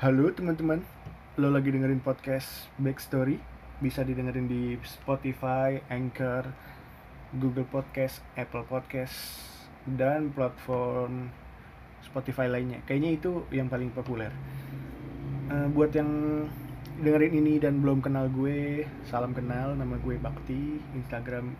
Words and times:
Halo 0.00 0.32
teman-teman, 0.32 0.80
lo 1.36 1.52
lagi 1.52 1.68
dengerin 1.76 2.00
podcast 2.00 2.72
Backstory. 2.80 3.36
Bisa 3.84 4.00
didengerin 4.00 4.48
di 4.48 4.80
Spotify, 4.80 5.76
Anchor, 5.92 6.48
Google 7.36 7.68
Podcast, 7.68 8.24
Apple 8.32 8.64
Podcast 8.64 9.12
Dan 9.84 10.32
platform 10.32 11.28
Spotify 12.00 12.48
lainnya. 12.48 12.80
Kayaknya 12.88 13.10
itu 13.12 13.44
yang 13.52 13.68
paling 13.68 13.92
populer. 13.92 14.32
Eh, 15.52 15.68
Buat 15.68 15.92
yang 15.92 16.08
dengerin 17.04 17.36
ini 17.36 17.60
dan 17.60 17.84
belum 17.84 18.00
kenal 18.00 18.32
gue 18.32 18.88
Salam 19.04 19.36
kenal, 19.36 19.76
nama 19.76 20.00
gue 20.00 20.16
Bakti. 20.16 20.80
Instagram 20.96 21.52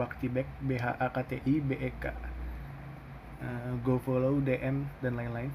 Bakti 0.00 0.32
Back, 0.32 0.48
B-H-A-K-T-I, 0.64 1.54
B-E-K 1.60 2.04
Eh, 3.44 3.72
Go 3.84 4.00
follow, 4.00 4.40
DM, 4.40 4.88
dan 5.04 5.12
lain-lain. 5.12 5.52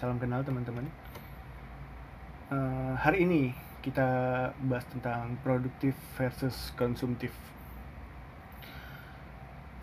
Salam 0.00 0.16
kenal 0.16 0.40
teman-teman 0.40 0.88
Eh, 2.50 2.94
hari 2.98 3.30
ini 3.30 3.54
kita 3.78 4.10
bahas 4.66 4.82
tentang 4.90 5.38
produktif 5.46 5.94
versus 6.18 6.74
konsumtif. 6.74 7.30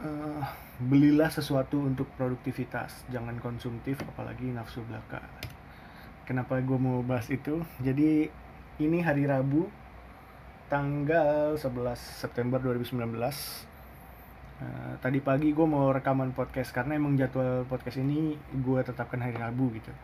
Eh, 0.04 0.44
belilah 0.84 1.32
sesuatu 1.32 1.80
untuk 1.88 2.12
produktivitas, 2.20 3.08
jangan 3.08 3.40
konsumtif, 3.40 4.04
apalagi 4.04 4.52
nafsu 4.52 4.84
belaka. 4.84 5.24
Kenapa 6.28 6.60
gue 6.60 6.76
mau 6.76 7.00
bahas 7.08 7.32
itu? 7.32 7.64
Jadi 7.80 8.28
ini 8.84 9.00
hari 9.00 9.24
Rabu, 9.24 9.72
tanggal 10.68 11.56
11 11.56 11.96
September 11.96 12.60
2019. 12.60 13.64
Eh, 14.60 14.94
tadi 15.00 15.24
pagi 15.24 15.56
gue 15.56 15.64
mau 15.64 15.88
rekaman 15.96 16.36
podcast 16.36 16.76
karena 16.76 17.00
emang 17.00 17.16
jadwal 17.16 17.64
podcast 17.64 18.04
ini 18.04 18.36
gue 18.36 18.80
tetapkan 18.84 19.24
hari 19.24 19.40
Rabu 19.40 19.72
gitu. 19.72 19.96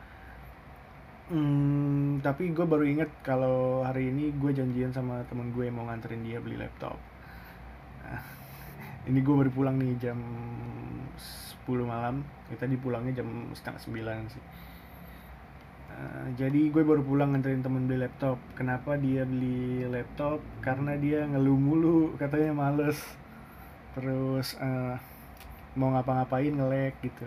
Hmm, 1.34 2.22
tapi 2.22 2.54
gue 2.54 2.62
baru 2.62 2.86
inget 2.86 3.10
kalau 3.26 3.82
hari 3.82 4.14
ini 4.14 4.30
gue 4.38 4.54
janjian 4.54 4.94
sama 4.94 5.26
temen 5.26 5.50
gue 5.50 5.66
mau 5.74 5.82
nganterin 5.90 6.22
dia 6.22 6.38
beli 6.38 6.62
laptop. 6.62 6.94
Nah, 8.06 8.22
ini 9.10 9.18
gue 9.18 9.34
baru 9.42 9.50
pulang 9.50 9.82
nih 9.82 9.98
jam 9.98 10.22
10 11.66 11.90
malam. 11.90 12.22
Ya, 12.54 12.56
tadi 12.62 12.78
pulangnya 12.78 13.26
jam 13.26 13.50
setengah 13.58 13.82
sembilan 13.82 14.30
sih. 14.30 14.44
Eh, 15.90 16.28
jadi 16.38 16.70
gue 16.70 16.86
baru 16.86 17.02
pulang 17.02 17.34
nganterin 17.34 17.66
temen 17.66 17.90
beli 17.90 18.06
laptop. 18.06 18.38
Kenapa 18.54 18.94
dia 19.02 19.26
beli 19.26 19.90
laptop? 19.90 20.38
Karena 20.62 20.94
dia 21.02 21.26
ngeluh 21.26 21.58
mulu, 21.58 22.00
katanya 22.22 22.54
males. 22.54 23.02
Terus 23.98 24.54
eh, 24.62 25.02
mau 25.74 25.98
ngapa-ngapain 25.98 26.54
nge-lag 26.54 26.94
gitu. 27.02 27.26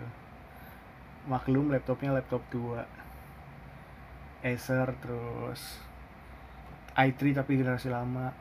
Maklum 1.27 1.75
laptopnya 1.75 2.15
laptop 2.15 2.39
tua. 2.47 2.87
Acer 4.47 4.87
terus 5.03 5.83
i3 6.95 7.35
tapi 7.35 7.59
generasi 7.59 7.91
lama. 7.91 8.31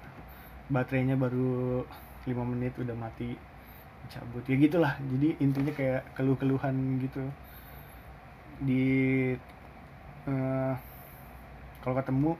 Baterainya 0.70 1.18
baru 1.18 1.82
5 2.26 2.30
menit 2.46 2.78
udah 2.78 2.94
mati. 2.94 3.34
Cabut. 4.06 4.46
Ya 4.46 4.54
gitulah. 4.54 4.94
Jadi 5.02 5.34
intinya 5.42 5.72
kayak 5.74 6.14
keluh-keluhan 6.14 7.02
gitu. 7.02 7.26
Di 8.62 8.84
eh, 10.26 10.74
kalau 11.82 11.94
ketemu 11.98 12.32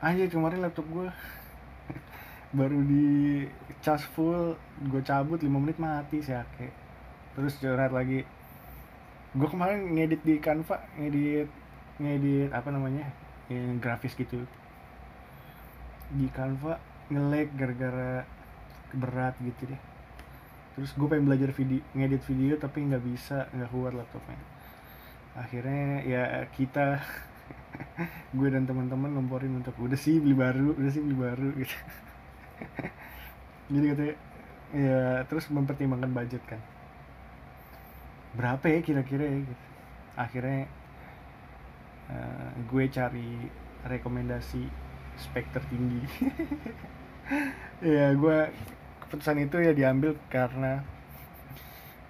aja 0.00 0.24
kemarin 0.30 0.62
laptop 0.64 0.86
gue 0.88 1.08
baru 2.58 2.78
di 2.86 3.44
charge 3.84 4.06
full 4.16 4.56
gue 4.88 5.02
cabut 5.04 5.42
5 5.42 5.50
menit 5.50 5.76
mati 5.76 6.24
sih 6.24 6.32
terus 7.36 7.60
curhat 7.60 7.92
lagi 7.92 8.24
gue 9.36 9.48
kemarin 9.50 9.92
ngedit 9.92 10.22
di 10.24 10.40
Canva 10.40 10.80
ngedit 10.96 11.59
ngedit 12.00 12.50
apa 12.56 12.72
namanya 12.72 13.04
yang 13.52 13.76
grafis 13.76 14.16
gitu. 14.16 14.40
Di 16.10 16.26
Canva 16.32 16.80
nge-lag 17.12 17.48
gara-gara 17.54 18.24
berat 18.96 19.36
gitu 19.44 19.68
deh. 19.70 19.80
Terus 20.74 20.90
gue 20.96 21.06
pengen 21.06 21.28
belajar 21.28 21.50
video 21.52 21.84
ngedit 21.92 22.22
video 22.24 22.54
tapi 22.56 22.88
nggak 22.88 23.04
bisa 23.04 23.46
nggak 23.52 23.70
kuat 23.70 23.94
laptopnya. 23.94 24.40
Akhirnya 25.36 26.02
ya 26.08 26.22
kita 26.56 27.04
gue 28.38 28.48
dan 28.48 28.64
teman-teman 28.64 29.14
ngomporin 29.18 29.60
untuk 29.60 29.76
udah 29.78 29.98
sih 29.98 30.18
beli 30.18 30.34
baru 30.34 30.74
udah 30.74 30.90
sih 30.90 31.02
beli 31.04 31.16
baru 31.18 31.48
gitu. 31.60 31.76
Jadi 33.70 33.86
katanya 33.94 34.14
ya 34.70 35.02
terus 35.26 35.46
mempertimbangkan 35.50 36.10
budget 36.10 36.42
kan. 36.46 36.62
Berapa 38.34 38.66
ya 38.70 38.80
kira-kira 38.82 39.26
ya 39.26 39.38
gitu. 39.42 39.64
Akhirnya 40.14 40.70
eh, 42.10 42.50
gue 42.70 42.84
cari 42.90 43.30
rekomendasi 43.86 44.62
spek 45.22 45.46
tertinggi. 45.54 46.02
Ya 47.80 48.10
gue 48.12 48.38
keputusan 49.06 49.38
itu 49.46 49.56
ya 49.62 49.72
diambil 49.72 50.18
karena 50.28 50.82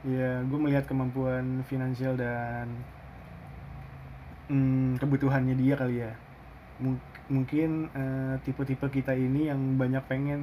ya 0.02 0.40
gue 0.48 0.58
melihat 0.58 0.88
kemampuan 0.88 1.60
finansial 1.68 2.16
dan 2.16 2.66
hmm, 4.48 4.98
kebutuhannya 5.00 5.54
dia 5.56 5.74
kali 5.76 5.96
ya. 6.04 6.12
Mung- 6.80 7.04
mungkin 7.30 7.86
eh, 7.94 8.34
tipe-tipe 8.42 8.86
kita 8.90 9.12
ini 9.14 9.46
yang 9.52 9.60
banyak 9.78 10.02
pengen 10.10 10.40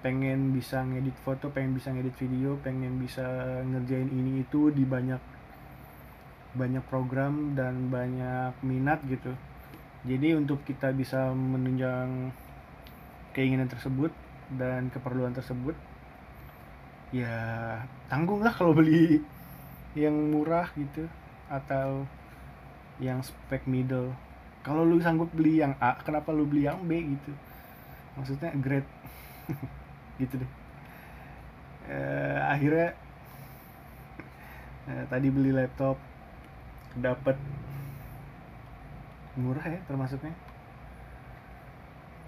pengen 0.00 0.56
bisa 0.56 0.80
ngedit 0.80 1.12
foto 1.20 1.52
pengen 1.52 1.76
bisa 1.76 1.92
ngedit 1.92 2.16
video 2.16 2.56
pengen 2.64 2.96
bisa 2.96 3.24
ngerjain 3.68 4.08
ini 4.08 4.40
itu 4.40 4.72
di 4.72 4.84
banyak 4.88 5.20
banyak 6.54 6.82
program 6.90 7.54
dan 7.54 7.90
banyak 7.92 8.54
minat 8.66 8.98
gitu. 9.06 9.30
Jadi 10.06 10.34
untuk 10.34 10.64
kita 10.64 10.90
bisa 10.96 11.30
menunjang 11.30 12.32
keinginan 13.36 13.70
tersebut 13.70 14.10
dan 14.58 14.90
keperluan 14.90 15.30
tersebut 15.30 15.78
ya 17.14 17.78
tanggung 18.06 18.42
lah 18.42 18.54
kalau 18.54 18.74
beli 18.74 19.22
yang 19.98 20.14
murah 20.30 20.70
gitu 20.78 21.06
atau 21.50 22.06
yang 23.02 23.22
spek 23.22 23.66
middle. 23.66 24.14
Kalau 24.62 24.84
lu 24.86 25.00
sanggup 25.00 25.30
beli 25.32 25.62
yang 25.62 25.74
A 25.80 25.98
kenapa 25.98 26.30
lu 26.30 26.46
beli 26.46 26.66
yang 26.66 26.82
B 26.86 27.00
gitu? 27.18 27.32
Maksudnya 28.18 28.54
grade 28.58 28.90
gitu 30.22 30.38
deh. 30.38 30.50
Eh, 31.90 32.38
akhirnya 32.38 32.94
eh, 34.86 35.04
tadi 35.10 35.26
beli 35.32 35.50
laptop 35.50 36.09
dapat 36.98 37.36
murah 39.38 39.62
ya 39.62 39.78
termasuknya. 39.86 40.34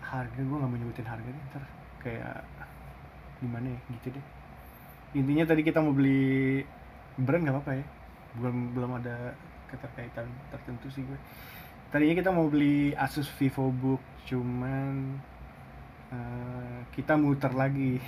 Harga 0.02 0.38
gue 0.38 0.56
nggak 0.56 0.70
mau 0.70 0.78
nyebutin 0.78 1.08
harga 1.08 1.26
nih 1.26 1.42
ntar 1.50 1.64
kayak 2.04 2.44
gimana 3.42 3.74
ya 3.74 3.80
gitu 3.98 4.14
deh. 4.14 4.26
Intinya 5.18 5.44
tadi 5.48 5.62
kita 5.66 5.82
mau 5.82 5.90
beli 5.90 6.62
brand 7.18 7.42
nggak 7.42 7.54
apa-apa 7.58 7.72
ya. 7.74 7.86
Belum 8.38 8.56
belum 8.76 8.90
ada 9.02 9.34
keterkaitan 9.72 10.28
tertentu 10.54 10.86
sih 10.92 11.02
gue. 11.02 11.18
Tadinya 11.90 12.14
kita 12.16 12.30
mau 12.32 12.46
beli 12.48 12.94
Asus 12.96 13.28
VivoBook 13.36 14.00
cuman 14.30 15.18
eh, 16.14 16.80
kita 16.94 17.18
muter 17.18 17.50
lagi. 17.52 17.98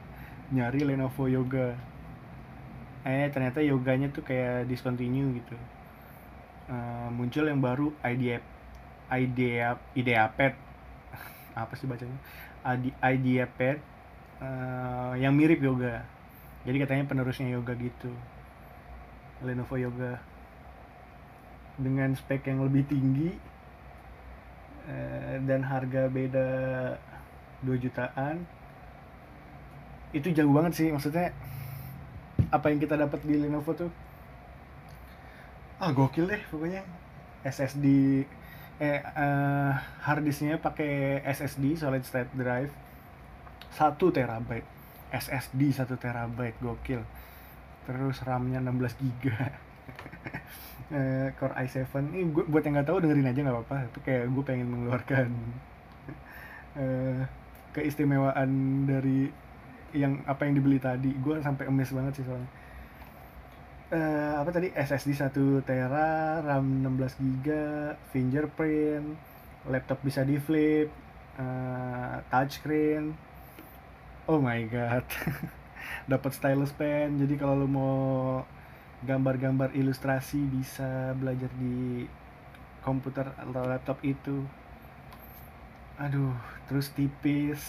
Nyari 0.54 0.86
Lenovo 0.86 1.26
Yoga. 1.26 1.74
Eh 3.04 3.28
ternyata 3.28 3.60
yoganya 3.60 4.08
tuh 4.08 4.24
kayak 4.24 4.64
discontinue 4.70 5.36
gitu 5.36 5.56
Eh, 6.64 7.08
muncul 7.12 7.44
yang 7.44 7.60
baru 7.60 7.92
idea 8.00 8.40
idea 9.12 9.76
IdeaPad 9.92 10.56
apa 11.60 11.72
sih 11.76 11.84
bacanya? 11.84 12.16
Ide- 12.64 12.96
IdeaPad 13.04 13.76
eh, 14.40 15.12
yang 15.20 15.36
mirip 15.36 15.60
yoga. 15.60 16.00
Jadi 16.64 16.76
katanya 16.80 17.04
penerusnya 17.04 17.52
yoga 17.52 17.76
gitu. 17.76 18.08
Lenovo 19.44 19.76
Yoga. 19.76 20.16
Dengan 21.76 22.16
spek 22.16 22.48
yang 22.48 22.64
lebih 22.64 22.88
tinggi 22.88 23.28
eh, 24.88 25.36
dan 25.44 25.60
harga 25.68 26.08
beda 26.08 26.46
2 27.60 27.76
jutaan. 27.76 28.40
Itu 30.16 30.32
jauh 30.32 30.54
banget 30.56 30.72
sih 30.80 30.88
maksudnya 30.88 31.28
apa 32.48 32.70
yang 32.70 32.78
kita 32.80 32.94
dapat 32.96 33.20
di 33.26 33.34
Lenovo 33.36 33.74
tuh 33.74 33.90
ah 35.82 35.90
gokil 35.92 36.26
deh 36.30 36.42
pokoknya. 36.50 36.82
SSD 37.44 37.86
eh, 38.80 39.00
eh 39.04 39.72
harddisknya 40.06 40.56
pakai 40.58 41.20
SSD 41.26 41.76
solid 41.76 42.02
state 42.06 42.32
drive. 42.34 42.72
1 43.74 43.98
terabyte. 44.14 44.68
SSD 45.10 45.60
1 45.74 45.98
terabyte 45.98 46.58
gokil. 46.62 47.02
Terus 47.86 48.16
RAM-nya 48.22 48.58
16 48.62 49.00
giga. 49.02 49.38
Eh, 50.92 51.32
Core 51.40 51.56
i7 51.64 51.80
ini 52.12 52.28
gua- 52.28 52.44
buat 52.44 52.60
yang 52.60 52.76
nggak 52.76 52.86
tahu 52.92 53.00
dengerin 53.00 53.24
aja 53.24 53.40
nggak 53.40 53.56
apa-apa. 53.56 53.88
Itu 53.88 53.98
kayak 54.04 54.28
gue 54.28 54.44
pengen 54.44 54.68
mengeluarkan 54.68 55.28
eh, 56.84 57.24
keistimewaan 57.72 58.50
dari 58.84 59.32
yang 59.96 60.20
apa 60.28 60.44
yang 60.44 60.54
dibeli 60.60 60.76
tadi. 60.76 61.16
Gue 61.18 61.40
sampai 61.40 61.72
emes 61.72 61.88
banget 61.88 62.20
sih 62.20 62.24
soalnya 62.28 62.46
eh, 63.92 64.34
apa 64.40 64.48
tadi? 64.48 64.72
SSD 64.72 65.12
1 65.12 65.66
tera 65.68 66.40
RAM 66.40 66.84
16 66.84 67.44
GB 67.44 67.48
fingerprint 68.14 69.34
laptop 69.68 70.00
bisa 70.04 70.20
di 70.24 70.36
flip 70.36 70.92
uh, 71.40 72.20
touchscreen. 72.28 73.16
Oh 74.28 74.40
my 74.40 74.60
god. 74.68 75.04
Dapat 76.10 76.30
stylus 76.36 76.72
pen. 76.72 77.20
Jadi 77.20 77.34
kalau 77.36 77.64
lo 77.64 77.68
mau 77.68 77.96
gambar-gambar 79.04 79.76
ilustrasi 79.76 80.40
bisa 80.48 81.12
belajar 81.16 81.52
di 81.60 82.08
komputer 82.84 83.32
atau 83.36 83.64
laptop 83.64 84.00
itu. 84.04 84.44
Aduh 86.00 86.36
terus 86.68 86.92
tipis. 86.92 87.60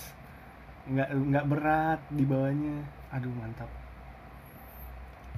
Nggak 0.88 1.10
nggak 1.12 1.46
berat 1.48 2.00
di 2.12 2.24
bawahnya. 2.28 2.84
Aduh 3.12 3.32
mantap 3.36 3.85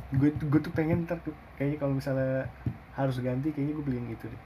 gue 0.08 0.32
gue 0.32 0.60
tuh 0.64 0.72
pengen 0.72 1.04
ntar 1.04 1.20
tuh 1.20 1.36
kayaknya 1.60 1.78
kalau 1.84 1.94
misalnya 2.00 2.48
harus 2.96 3.20
ganti 3.20 3.52
kayaknya 3.52 3.74
gue 3.76 3.86
beli 3.86 3.98
yang 4.00 4.10
itu 4.16 4.26
deh. 4.32 4.42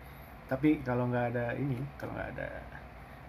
Tapi 0.50 0.82
kalau 0.82 1.08
nggak 1.08 1.26
ada 1.36 1.54
ini 1.56 1.78
kalau 2.02 2.18
nggak 2.18 2.30
ada 2.34 2.48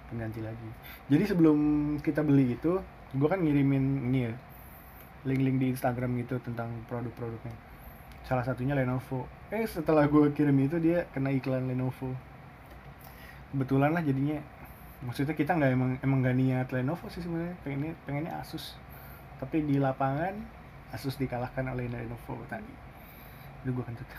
pengganti 0.08 0.40
lagi. 0.40 0.70
Jadi 1.12 1.25
sebelum 1.29 1.58
kita 2.00 2.25
beli 2.25 2.56
itu 2.56 2.81
gue 3.12 3.29
kan 3.29 3.40
ngirimin 3.40 4.08
ini 4.08 4.20
ya 4.29 4.32
link-link 5.29 5.56
di 5.61 5.67
Instagram 5.76 6.17
gitu 6.25 6.40
tentang 6.40 6.73
produk-produknya. 6.88 7.55
Salah 8.25 8.43
satunya 8.43 8.73
Lenovo. 8.73 9.29
Eh 9.52 9.69
setelah 9.69 10.08
gue 10.08 10.32
kirim 10.32 10.56
itu 10.56 10.81
dia 10.81 11.05
kena 11.12 11.31
iklan 11.31 11.69
Lenovo. 11.69 12.17
Kebetulan 13.52 13.93
lah 13.93 14.00
jadinya. 14.00 14.40
Maksudnya 15.02 15.34
kita 15.34 15.58
nggak 15.58 15.70
emang 15.75 15.90
emang 16.00 16.19
gak 16.25 16.37
niat 16.38 16.67
Lenovo 16.73 17.06
sih 17.12 17.20
sebenarnya. 17.20 17.55
Pengennya 17.61 17.93
pengennya 18.08 18.32
Asus. 18.40 18.75
Tapi 19.37 19.62
di 19.67 19.76
lapangan 19.76 20.62
Asus 20.93 21.17
dikalahkan 21.17 21.65
oleh 21.73 21.89
Lenovo 21.89 22.37
tadi. 22.53 22.75
Itu 23.65 23.73
gue 23.73 23.85
kentut. 23.85 24.09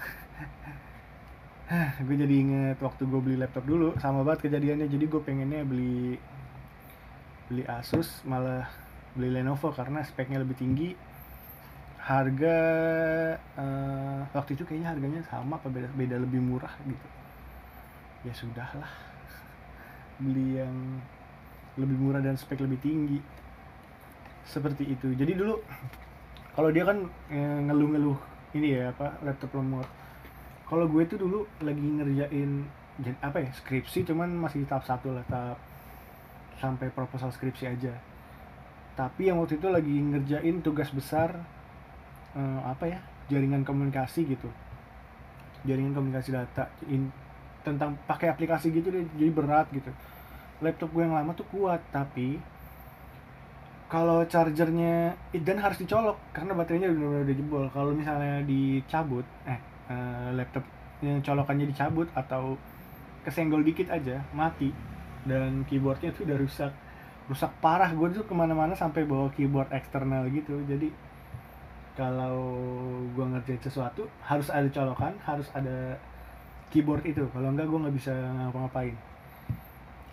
Gue 2.05 2.19
jadi 2.19 2.35
inget 2.43 2.77
waktu 2.83 3.07
gue 3.07 3.21
beli 3.23 3.37
laptop 3.39 3.63
dulu 3.63 3.95
sama 3.97 4.21
banget 4.21 4.49
kejadiannya. 4.49 4.89
Jadi 4.91 5.05
gue 5.07 5.21
pengennya 5.23 5.63
beli 5.63 6.19
beli 7.47 7.63
Asus 7.69 8.21
malah 8.27 8.67
beli 9.15 9.31
Lenovo 9.31 9.71
karena 9.71 10.03
speknya 10.03 10.43
lebih 10.43 10.59
tinggi. 10.59 10.91
Harga 12.03 12.57
uh, 13.55 14.27
waktu 14.35 14.59
itu 14.59 14.67
kayaknya 14.67 14.91
harganya 14.91 15.21
sama 15.23 15.55
apa 15.55 15.71
beda 15.71 15.87
beda 15.95 16.19
lebih 16.19 16.43
murah 16.43 16.75
gitu. 16.83 17.07
Ya 18.27 18.33
sudahlah. 18.35 18.91
Beli 20.23 20.59
yang 20.59 20.99
lebih 21.79 21.95
murah 21.95 22.19
dan 22.19 22.35
spek 22.35 22.59
lebih 22.59 22.79
tinggi. 22.83 23.23
Seperti 24.43 24.83
itu. 24.91 25.15
Jadi 25.15 25.31
dulu 25.31 25.63
kalau 26.53 26.69
dia 26.69 26.85
kan 26.85 26.97
eh, 27.33 27.59
ngeluh-ngeluh 27.65 28.17
ini 28.53 28.77
ya 28.77 28.93
apa 28.93 29.17
laptop 29.25 29.57
lemot. 29.57 29.85
Kalau 30.69 30.85
gue 30.89 31.01
itu 31.01 31.17
dulu 31.17 31.45
lagi 31.65 31.81
ngerjain 31.81 32.65
apa 33.25 33.41
ya 33.41 33.49
skripsi 33.57 34.05
cuman 34.05 34.29
masih 34.37 34.69
tahap 34.69 34.85
satu 34.85 35.17
lah 35.17 35.25
tahap 35.25 35.57
sampai 36.61 36.93
proposal 36.93 37.33
skripsi 37.33 37.65
aja. 37.65 37.93
Tapi 38.93 39.33
yang 39.33 39.41
waktu 39.41 39.57
itu 39.57 39.67
lagi 39.73 39.97
ngerjain 39.97 40.61
tugas 40.61 40.93
besar 40.93 41.33
eh, 42.37 42.61
apa 42.61 42.85
ya 42.85 42.99
jaringan 43.33 43.65
komunikasi 43.65 44.29
gitu. 44.29 44.49
Jaringan 45.65 45.97
komunikasi 45.97 46.29
data 46.37 46.69
in, 46.85 47.09
tentang 47.65 47.97
pakai 48.05 48.29
aplikasi 48.29 48.69
gitu 48.69 48.93
deh 48.93 49.09
jadi 49.17 49.31
berat 49.33 49.73
gitu. 49.73 49.89
Laptop 50.61 50.93
gue 50.93 51.01
yang 51.01 51.17
lama 51.17 51.33
tuh 51.33 51.49
kuat 51.49 51.81
tapi 51.89 52.37
kalau 53.91 54.25
chargernya 54.25 55.13
dan 55.45 55.57
harus 55.61 55.77
dicolok 55.77 56.17
karena 56.33 56.57
baterainya 56.57 56.89
udah 56.89 57.23
udah 57.23 57.35
jebol. 57.35 57.65
Kalau 57.69 57.91
misalnya 57.93 58.41
dicabut 58.43 59.25
eh 59.45 59.59
laptop 60.33 60.65
yang 61.03 61.19
colokannya 61.19 61.69
dicabut 61.69 62.07
atau 62.15 62.57
kesenggol 63.23 63.61
dikit 63.61 63.91
aja 63.93 64.23
mati. 64.33 64.73
Dan 65.23 65.63
keyboardnya 65.69 66.11
tuh 66.11 66.27
udah 66.27 66.37
rusak. 66.41 66.71
Rusak 67.31 67.51
parah 67.63 67.87
gue 67.95 68.07
tuh 68.11 68.27
ke 68.27 68.33
mana-mana 68.35 68.75
sampai 68.75 69.07
bawa 69.07 69.31
keyboard 69.31 69.71
eksternal 69.71 70.27
gitu. 70.33 70.59
Jadi 70.67 70.91
kalau 71.93 72.41
gue 73.13 73.25
ngerjain 73.29 73.61
sesuatu 73.61 74.09
harus 74.25 74.49
ada 74.49 74.65
colokan 74.73 75.13
harus 75.23 75.47
ada 75.53 75.95
keyboard 76.73 77.05
itu. 77.05 77.23
Kalau 77.29 77.53
enggak 77.53 77.69
gue 77.69 77.79
nggak 77.79 77.95
bisa 77.95 78.11
ngapa-ngapain. 78.11 78.97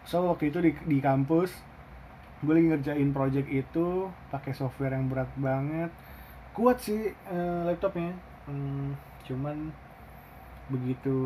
So 0.05 0.27
waktu 0.29 0.53
itu 0.53 0.59
di, 0.61 0.71
di 0.87 0.99
kampus 1.01 1.70
gue 2.41 2.53
lagi 2.57 2.69
ngerjain 2.73 3.11
project 3.13 3.49
itu 3.53 4.09
pakai 4.33 4.53
software 4.57 4.97
yang 4.97 5.13
berat 5.13 5.29
banget. 5.37 5.93
Kuat 6.57 6.81
sih 6.81 7.13
uh, 7.29 7.69
laptopnya. 7.69 8.17
Hmm, 8.49 8.97
cuman 9.29 9.69
begitu 10.73 11.19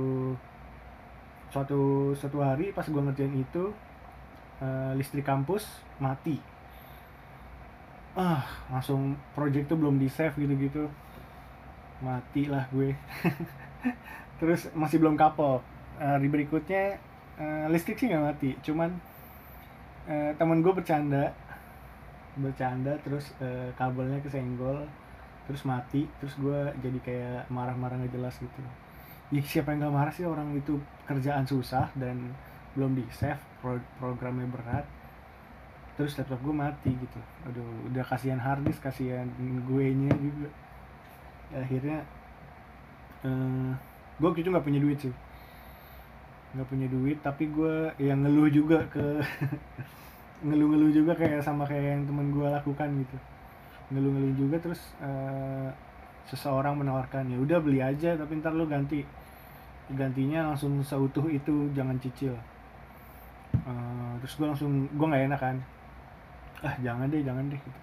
suatu 1.52 2.11
satu 2.19 2.43
hari 2.43 2.75
pas 2.75 2.82
gue 2.82 2.99
ngerjain 2.99 3.31
itu 3.38 3.70
uh, 4.58 4.93
listrik 4.99 5.22
kampus 5.22 5.66
mati. 6.02 6.43
Ah 8.19 8.43
langsung 8.70 9.14
project 9.38 9.70
tuh 9.70 9.78
belum 9.78 10.02
di 10.02 10.10
save 10.10 10.34
gitu-gitu. 10.34 10.90
Mati 12.02 12.50
lah 12.50 12.67
gue. 12.75 12.90
Terus 14.43 14.67
masih 14.75 14.99
belum 14.99 15.14
kapok. 15.14 15.62
Uh, 15.94 16.19
hari 16.19 16.26
berikutnya 16.26 16.99
uh, 17.38 17.67
listrik 17.70 17.99
sih 17.99 18.10
nggak 18.10 18.25
mati 18.34 18.50
cuman 18.67 18.99
uh, 20.08 20.32
temen 20.36 20.60
gue 20.60 20.72
bercanda. 20.72 21.32
Bercanda 22.34 22.98
terus 23.06 23.30
uh, 23.38 23.70
kabelnya 23.78 24.18
kesenggol 24.18 24.82
terus 25.44 25.60
mati 25.68 26.08
terus 26.16 26.40
gue 26.40 26.60
jadi 26.80 26.98
kayak 27.04 27.52
marah-marah 27.52 28.00
nggak 28.00 28.14
jelas 28.16 28.34
gitu. 28.40 28.60
Ya 29.32 29.40
siapa 29.44 29.72
yang 29.72 29.88
gak 29.88 29.96
marah 29.96 30.12
sih 30.12 30.24
orang 30.24 30.52
itu 30.56 30.80
kerjaan 31.04 31.44
susah 31.44 31.88
dan 31.96 32.32
belum 32.76 32.96
di 32.96 33.04
save 33.12 33.40
pro 33.60 33.76
programnya 34.00 34.48
berat. 34.48 34.86
Terus 35.94 36.16
laptop 36.18 36.40
gue 36.42 36.54
mati 36.54 36.90
gitu. 36.96 37.20
Aduh 37.46 37.92
udah 37.92 38.04
kasihan 38.04 38.40
harddisk 38.40 38.82
kasihan 38.82 39.28
gue 39.38 39.84
nya 39.94 40.12
juga. 40.16 40.48
Ya, 41.52 41.60
akhirnya 41.60 41.98
uh, 43.24 43.28
eh, 43.28 43.70
gue 44.20 44.28
gitu 44.38 44.48
nggak 44.48 44.64
punya 44.64 44.80
duit 44.80 44.98
sih 45.00 45.14
nggak 46.54 46.68
punya 46.70 46.86
duit 46.86 47.18
tapi 47.18 47.50
gue 47.50 47.90
yang 47.98 48.22
ngeluh 48.22 48.46
juga 48.46 48.86
ke 48.86 49.02
ngeluh-ngeluh 50.46 50.92
juga 50.94 51.12
kayak 51.18 51.42
sama 51.42 51.66
kayak 51.66 51.98
yang 51.98 52.02
temen 52.06 52.30
gue 52.30 52.46
lakukan 52.46 52.88
gitu. 53.02 53.16
Ngeluh-ngeluh 53.90 54.34
juga 54.38 54.56
terus 54.62 54.80
uh, 55.02 55.68
seseorang 56.30 56.79
menawarkan 56.79 57.29
ya 57.29 57.38
udah 57.43 57.58
beli 57.58 57.82
aja 57.82 58.14
tapi 58.14 58.38
ntar 58.38 58.55
lo 58.55 58.70
ganti. 58.70 59.02
Gantinya 59.90 60.55
langsung 60.55 60.79
seutuh 60.86 61.26
itu 61.26 61.74
jangan 61.74 61.98
cicil. 61.98 62.38
Uh, 63.67 64.14
terus 64.22 64.38
gue 64.38 64.46
langsung 64.46 64.86
gue 64.86 65.06
nggak 65.10 65.24
enak 65.34 65.40
kan. 65.40 65.56
Ah 66.62 66.74
jangan 66.79 67.10
deh 67.10 67.24
jangan 67.24 67.50
deh 67.50 67.58
gitu. 67.58 67.81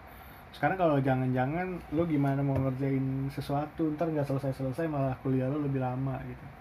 Sekarang 0.51 0.77
kalau 0.79 0.97
jangan-jangan 0.99 1.79
lo 1.91 2.03
gimana 2.07 2.39
mau 2.39 2.55
ngerjain 2.55 3.27
sesuatu 3.31 3.91
ntar 3.99 4.07
nggak 4.11 4.27
selesai-selesai 4.27 4.87
malah 4.87 5.15
kuliah 5.19 5.47
lo 5.51 5.59
lebih 5.63 5.79
lama 5.83 6.19
gitu 6.27 6.60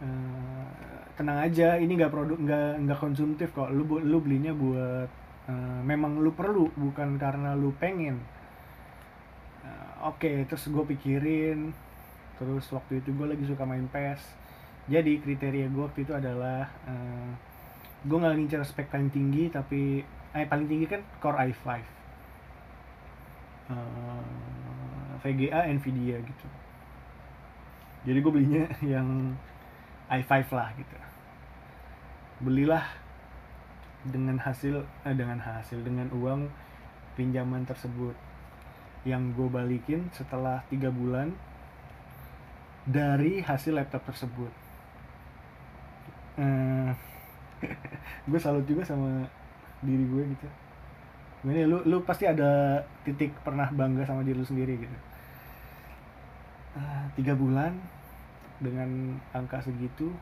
uh, 0.00 0.68
tenang 1.16 1.38
aja 1.44 1.76
ini 1.76 1.96
nggak 1.96 2.12
produk 2.12 2.38
nggak 2.40 2.70
nggak 2.86 3.00
konsumtif 3.00 3.48
kok. 3.52 3.70
Lu 3.72 3.84
lu 4.00 4.18
belinya 4.20 4.52
buat 4.52 5.08
uh, 5.48 5.80
memang 5.84 6.20
lu 6.20 6.32
perlu 6.32 6.72
bukan 6.76 7.20
karena 7.20 7.56
lu 7.56 7.72
pengen. 7.76 8.20
Uh, 9.64 10.12
oke 10.12 10.20
okay, 10.20 10.44
terus 10.48 10.68
gue 10.68 10.84
pikirin. 10.96 11.72
Terus 12.40 12.64
waktu 12.72 13.04
itu 13.04 13.12
gue 13.12 13.26
lagi 13.28 13.44
suka 13.44 13.68
main 13.68 13.84
PES. 13.88 14.22
Jadi 14.88 15.20
kriteria 15.20 15.68
gue 15.68 15.82
waktu 15.84 16.08
itu 16.08 16.12
adalah 16.16 16.66
uh, 16.88 17.30
gue 18.00 18.16
nggak 18.16 18.34
ngincer 18.36 18.64
spek 18.64 18.88
paling 18.88 19.12
tinggi 19.12 19.52
tapi 19.52 20.00
eh 20.32 20.46
paling 20.48 20.64
tinggi 20.64 20.86
kan 20.88 21.04
Core 21.20 21.52
i5 21.52 21.66
uh, 23.70 25.12
VGA 25.20 25.60
Nvidia 25.76 26.16
gitu. 26.24 26.46
Jadi 28.08 28.18
gue 28.18 28.32
belinya 28.32 28.64
yang 28.96 29.36
i5 30.10 30.34
lah 30.50 30.68
gitu. 30.74 30.96
Belilah 32.42 32.84
dengan 34.02 34.40
hasil 34.42 34.82
eh, 35.06 35.14
dengan 35.14 35.38
hasil 35.38 35.86
dengan 35.86 36.10
uang 36.10 36.50
pinjaman 37.14 37.62
tersebut 37.68 38.16
yang 39.06 39.32
gue 39.32 39.48
balikin 39.48 40.08
setelah 40.12 40.64
tiga 40.68 40.92
bulan 40.92 41.32
dari 42.84 43.40
hasil 43.40 43.76
laptop 43.76 44.02
tersebut. 44.08 44.52
Eh, 46.40 46.90
gue 48.28 48.40
salut 48.40 48.64
juga 48.66 48.82
sama 48.82 49.24
diri 49.84 50.04
gue 50.04 50.24
gitu. 50.34 50.48
Ini 51.40 51.64
lu 51.64 51.80
lu 51.88 52.04
pasti 52.04 52.28
ada 52.28 52.82
titik 53.06 53.32
pernah 53.40 53.70
bangga 53.72 54.04
sama 54.04 54.26
diri 54.26 54.36
lu 54.36 54.44
sendiri 54.44 54.74
gitu. 54.76 54.98
Uh, 56.70 57.34
bulan 57.36 57.74
dengan 58.60 59.16
angka 59.32 59.64
segitu 59.64 60.12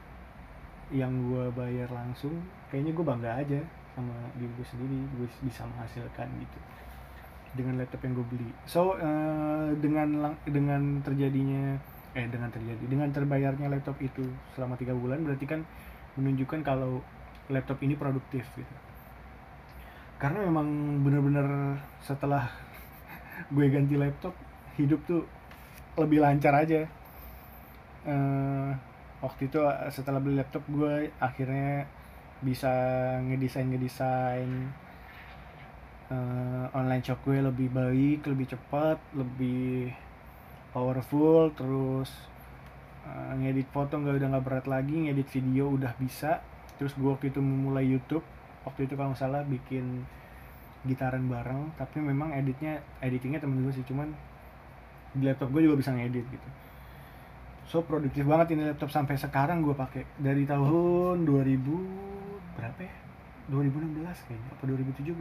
yang 0.89 1.13
gue 1.29 1.53
bayar 1.53 1.91
langsung 1.93 2.33
kayaknya 2.73 2.97
gue 2.97 3.05
bangga 3.05 3.31
aja 3.37 3.61
sama 3.93 4.15
diri 4.39 4.49
gue 4.57 4.67
sendiri 4.67 4.99
gue 5.19 5.29
bisa 5.45 5.67
menghasilkan 5.69 6.29
gitu. 6.39 6.59
Dengan 7.59 7.83
laptop 7.83 8.01
yang 8.07 8.15
gue 8.15 8.27
beli. 8.31 8.51
So 8.65 8.95
uh, 8.97 9.75
dengan 9.83 10.33
dengan 10.47 11.03
terjadinya 11.03 11.77
eh 12.17 12.25
dengan 12.25 12.49
terjadi 12.49 12.85
dengan 12.89 13.13
terbayarnya 13.13 13.69
laptop 13.69 14.01
itu 14.01 14.25
selama 14.57 14.81
tiga 14.81 14.97
bulan 14.97 15.21
berarti 15.27 15.45
kan 15.45 15.61
menunjukkan 16.17 16.65
kalau 16.65 17.05
laptop 17.53 17.83
ini 17.85 17.99
produktif 17.99 18.47
gitu. 18.55 18.75
Karena 20.19 20.47
memang 20.47 20.99
bener-bener 21.05 21.79
setelah 22.01 22.49
gue 23.55 23.67
ganti 23.69 23.99
laptop 23.99 24.33
hidup 24.79 25.03
tuh 25.05 25.27
lebih 25.99 26.23
lancar 26.23 26.55
aja 26.55 26.87
uh, 28.07 28.71
waktu 29.19 29.51
itu 29.51 29.59
setelah 29.91 30.23
beli 30.23 30.39
laptop 30.39 30.63
gue 30.71 31.11
akhirnya 31.19 31.91
bisa 32.39 32.71
ngedesain 33.27 33.67
ngedesain 33.67 34.51
uh, 36.15 36.71
online 36.71 37.03
shop 37.03 37.19
gue 37.27 37.43
lebih 37.43 37.67
baik 37.75 38.31
lebih 38.31 38.47
cepat 38.55 38.99
lebih 39.17 39.91
powerful. 40.71 41.51
Terus 41.59 42.11
uh, 43.09 43.35
ngedit 43.39 43.67
foto 43.75 43.99
nggak 43.99 44.23
udah 44.23 44.29
nggak 44.37 44.45
berat 44.47 44.67
lagi 44.71 45.09
ngedit 45.09 45.29
video 45.35 45.75
udah 45.75 45.93
bisa. 45.99 46.39
Terus 46.79 46.95
gue 46.95 47.11
waktu 47.11 47.35
itu 47.35 47.43
memulai 47.43 47.87
YouTube. 47.89 48.23
Waktu 48.63 48.87
itu 48.87 48.95
kalau 48.95 49.17
salah 49.19 49.43
bikin 49.43 50.07
gitaran 50.87 51.27
bareng. 51.27 51.75
Tapi 51.75 51.99
memang 51.99 52.31
editnya 52.31 52.79
editingnya 53.03 53.43
temen 53.43 53.67
gue 53.67 53.75
sih. 53.75 53.83
Cuman 53.83 54.15
di 55.17 55.27
laptop 55.27 55.51
gue 55.51 55.67
juga 55.67 55.81
bisa 55.81 55.91
ngedit 55.91 56.23
gitu 56.31 56.49
so 57.69 57.85
produktif 57.85 58.25
banget 58.25 58.57
ini 58.57 58.65
laptop 58.73 58.89
sampai 58.89 59.21
sekarang 59.21 59.61
gue 59.61 59.77
pakai. 59.77 60.09
Dari 60.17 60.49
tahun 60.49 61.29
2000 61.29 62.57
berapa 62.57 62.81
ya? 62.81 62.95
2016 63.49 64.29
kayaknya 64.29 64.51
apa 64.53 64.65
2017 64.69 65.17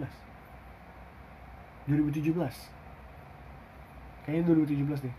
2017 1.88 2.28
kayaknya 4.28 4.44
2017 4.52 5.08
deh. 5.08 5.16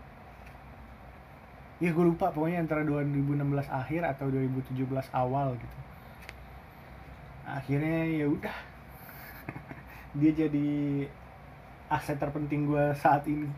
Ya 1.79 1.89
gue 1.95 2.05
lupa 2.05 2.29
pokoknya 2.29 2.61
antara 2.61 2.85
2016 2.85 3.41
akhir 3.65 4.01
atau 4.05 4.29
2017 4.29 4.85
awal 5.13 5.57
gitu. 5.57 5.77
Akhirnya 7.49 8.05
ya 8.05 8.25
udah. 8.29 8.57
Dia 10.21 10.31
jadi 10.33 10.69
aset 11.89 12.21
terpenting 12.21 12.69
gue 12.69 12.93
saat 12.93 13.25
ini 13.25 13.49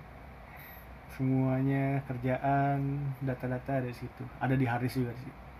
semuanya 1.18 2.00
kerjaan 2.08 3.00
data-data 3.22 3.84
ada 3.84 3.88
di 3.89 3.98
situ. 3.98 4.24
Ada 4.39 4.56
di 4.56 4.65
Haris 4.65 4.96
juga 4.96 5.13
sih 5.20 5.51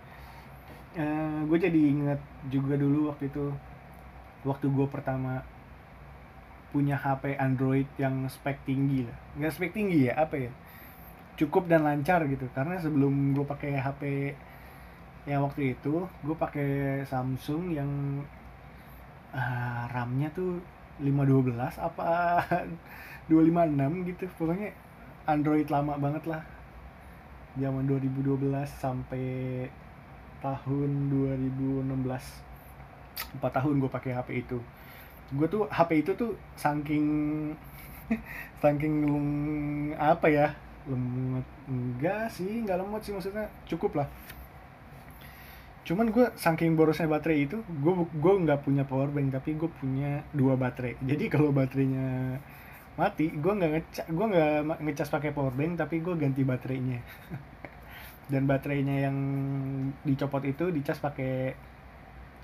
uh, 0.98 1.40
gue 1.48 1.58
jadi 1.58 1.80
inget 1.80 2.20
juga 2.52 2.74
dulu 2.76 3.12
waktu 3.12 3.32
itu 3.32 3.52
waktu 4.44 4.66
gue 4.68 4.86
pertama 4.90 5.46
punya 6.72 6.96
HP 6.96 7.36
Android 7.36 7.84
yang 8.00 8.24
spek 8.32 8.56
tinggi 8.64 9.04
lah. 9.04 9.16
Nggak 9.36 9.52
spek 9.52 9.72
tinggi 9.76 10.08
ya 10.08 10.24
apa 10.24 10.48
ya? 10.48 10.52
Cukup 11.36 11.68
dan 11.68 11.84
lancar 11.84 12.24
gitu. 12.28 12.48
Karena 12.56 12.80
sebelum 12.80 13.36
gue 13.36 13.44
pakai 13.44 13.76
HP 13.76 14.02
yang 15.28 15.44
waktu 15.44 15.76
itu 15.78 16.08
gue 16.24 16.36
pakai 16.36 17.04
Samsung 17.04 17.76
yang 17.76 17.90
uh, 19.36 19.84
RAM-nya 19.92 20.32
tuh 20.32 20.58
512 21.04 21.60
apa 21.76 22.40
256 23.30 24.08
gitu. 24.08 24.24
Pokoknya 24.40 24.72
Android 25.26 25.68
lama 25.70 25.94
banget 25.98 26.24
lah. 26.26 26.42
Zaman 27.58 27.84
2012 27.84 28.48
sampai 28.80 29.68
tahun 30.42 30.90
2016 31.12 31.86
4 33.38 33.40
tahun 33.40 33.74
gue 33.78 33.90
pakai 33.92 34.12
HP 34.18 34.28
itu. 34.42 34.58
Gue 35.32 35.46
tuh 35.48 35.68
HP 35.70 36.02
itu 36.04 36.12
tuh 36.18 36.34
saking 36.58 37.06
saking 38.62 38.94
apa 39.96 40.26
ya 40.28 40.48
lemot 40.82 41.46
enggak 41.70 42.26
sih 42.34 42.66
nggak 42.66 42.82
lemot 42.82 43.00
sih 43.06 43.14
maksudnya 43.14 43.46
cukup 43.70 44.02
lah. 44.02 44.08
Cuman 45.82 46.10
gue 46.14 46.26
saking 46.38 46.74
borosnya 46.74 47.10
baterai 47.10 47.46
itu 47.46 47.62
gue 47.62 47.94
gue 48.10 48.34
nggak 48.42 48.66
punya 48.66 48.82
power 48.86 49.10
bank 49.10 49.34
tapi 49.34 49.54
gue 49.54 49.70
punya 49.70 50.26
dua 50.34 50.58
baterai. 50.58 50.98
Jadi 51.02 51.30
kalau 51.30 51.54
baterainya 51.54 52.38
mati 52.92 53.32
gue 53.32 53.52
nggak 53.56 53.70
ngecas 53.72 54.04
gue 54.12 54.26
nggak 54.28 54.84
ngecas 54.84 55.08
pakai 55.08 55.32
power 55.32 55.56
bank 55.56 55.80
tapi 55.80 56.04
gue 56.04 56.14
ganti 56.16 56.44
baterainya. 56.44 57.00
Dan 58.32 58.44
baterainya 58.44 59.08
yang 59.08 59.16
dicopot 60.04 60.44
itu 60.44 60.68
dicas 60.68 61.00
pakai 61.00 61.56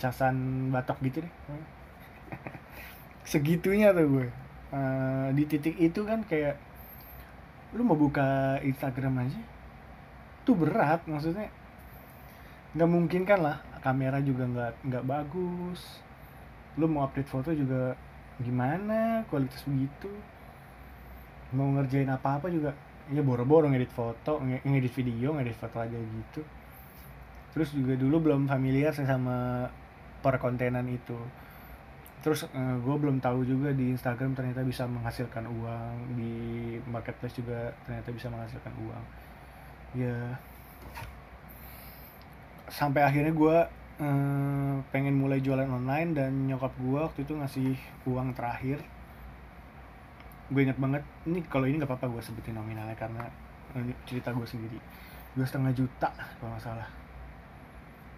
casan 0.01 0.69
batok 0.73 0.99
gitu 1.05 1.25
deh. 1.25 1.35
Segitunya 3.31 3.93
tuh 3.93 4.09
gue 4.09 4.27
uh, 4.73 5.29
di 5.37 5.45
titik 5.45 5.77
itu 5.77 6.01
kan 6.09 6.25
kayak 6.25 6.57
lu 7.77 7.85
mau 7.85 8.01
buka 8.01 8.57
Instagram 8.65 9.29
aja 9.29 9.41
tuh 10.49 10.57
berat 10.57 11.05
maksudnya. 11.05 11.53
Nggak 12.73 12.89
mungkin 12.89 13.23
kan 13.29 13.45
lah 13.45 13.57
kamera 13.85 14.17
juga 14.25 14.49
nggak 14.49 14.73
nggak 14.89 15.05
bagus. 15.05 16.01
Lu 16.81 16.89
mau 16.89 17.05
update 17.05 17.29
foto 17.29 17.53
juga 17.53 17.93
gimana 18.39 19.27
kualitas 19.27 19.67
begitu 19.67 20.09
mau 21.55 21.69
ngerjain 21.77 22.09
apa 22.11 22.41
apa 22.41 22.47
juga. 22.49 22.75
Ya 23.09 23.25
boro-boro 23.25 23.73
ngedit 23.73 23.89
foto 23.89 24.41
ngedit 24.45 24.93
video 24.93 25.33
ngedit 25.37 25.57
foto 25.57 25.81
aja 25.81 25.97
gitu. 25.97 26.45
Terus 27.57 27.73
juga 27.73 27.97
dulu 27.97 28.29
belum 28.29 28.45
familiar 28.45 28.93
sih 28.93 29.09
sama 29.09 29.69
perkontenan 30.21 30.85
itu. 30.91 31.17
Terus 32.21 32.45
eh, 32.51 32.77
gue 32.83 32.97
belum 32.99 33.23
tahu 33.23 33.47
juga 33.49 33.73
di 33.73 33.95
Instagram 33.95 34.37
ternyata 34.37 34.61
bisa 34.67 34.85
menghasilkan 34.85 35.49
uang 35.49 36.19
di 36.19 36.35
marketplace 36.91 37.41
juga 37.41 37.73
ternyata 37.89 38.13
bisa 38.13 38.29
menghasilkan 38.29 38.75
uang. 38.85 39.05
Ya 39.97 40.37
sampai 42.69 43.01
akhirnya 43.01 43.33
gue 43.33 43.57
uh, 43.99 44.75
pengen 44.93 45.17
mulai 45.17 45.41
jualan 45.41 45.69
online 45.69 46.13
dan 46.13 46.33
nyokap 46.47 46.73
gue 46.79 47.01
waktu 47.01 47.21
itu 47.25 47.33
ngasih 47.35 47.73
uang 48.05 48.37
terakhir 48.37 48.85
gue 50.49 50.61
inget 50.65 50.81
banget 50.81 51.05
ini 51.29 51.45
kalau 51.45 51.69
ini 51.69 51.77
nggak 51.77 51.91
apa-apa 51.93 52.09
gue 52.09 52.23
sebutin 52.25 52.57
nominalnya 52.57 52.97
karena 52.97 53.29
ini 53.77 53.93
cerita 54.09 54.33
gue 54.33 54.49
sendiri. 54.49 54.81
Dua 55.37 55.45
setengah 55.45 55.73
juta 55.77 56.09
kalau 56.41 56.57
nggak 56.57 56.65
salah. 56.65 56.89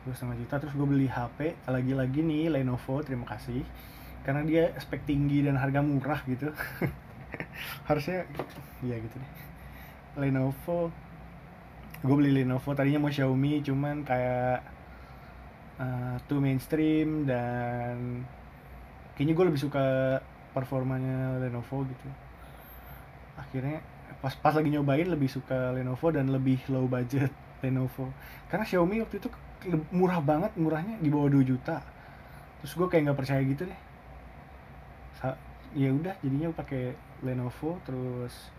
Dua 0.07 0.15
setengah 0.15 0.39
juta 0.39 0.55
terus 0.63 0.75
gue 0.79 0.87
beli 0.87 1.11
HP 1.11 1.67
lagi-lagi 1.67 2.21
nih 2.23 2.55
Lenovo 2.55 3.03
terima 3.03 3.27
kasih. 3.27 3.67
Karena 4.23 4.47
dia 4.47 4.71
spek 4.79 5.03
tinggi 5.09 5.43
dan 5.43 5.59
harga 5.59 5.83
murah 5.83 6.23
gitu. 6.31 6.55
Harusnya 7.89 8.27
ya 8.87 8.97
gitu 8.97 9.17
deh. 9.19 9.33
Lenovo 10.23 10.95
gue 12.01 12.15
beli 12.17 12.33
Lenovo 12.33 12.73
tadinya 12.73 13.05
mau 13.05 13.13
Xiaomi 13.13 13.61
cuman 13.61 14.07
kayak 14.09 14.59
uh, 15.77 16.17
too 16.25 16.41
mainstream 16.41 17.29
dan 17.29 18.25
kayaknya 19.17 19.35
gue 19.37 19.47
lebih 19.53 19.61
suka 19.61 20.17
performanya 20.51 21.39
Lenovo 21.39 21.87
gitu. 21.87 22.09
Akhirnya 23.39 23.81
pas 24.21 24.35
pas 24.37 24.53
lagi 24.53 24.69
nyobain 24.69 25.07
lebih 25.09 25.31
suka 25.31 25.73
Lenovo 25.73 26.13
dan 26.13 26.29
lebih 26.29 26.61
low 26.69 26.85
budget 26.91 27.31
Lenovo. 27.65 28.11
Karena 28.51 28.65
Xiaomi 28.67 29.01
waktu 29.03 29.23
itu 29.23 29.29
murah 29.93 30.21
banget 30.25 30.53
murahnya 30.57 30.99
di 30.99 31.09
bawah 31.09 31.31
2 31.31 31.45
juta. 31.47 31.81
Terus 32.61 32.73
gue 32.77 32.87
kayak 32.89 33.03
nggak 33.11 33.19
percaya 33.19 33.41
gitu 33.45 33.65
deh. 33.65 33.81
Ya 35.71 35.95
udah 35.95 36.15
jadinya 36.19 36.51
pakai 36.51 36.99
Lenovo 37.23 37.79
terus 37.87 38.51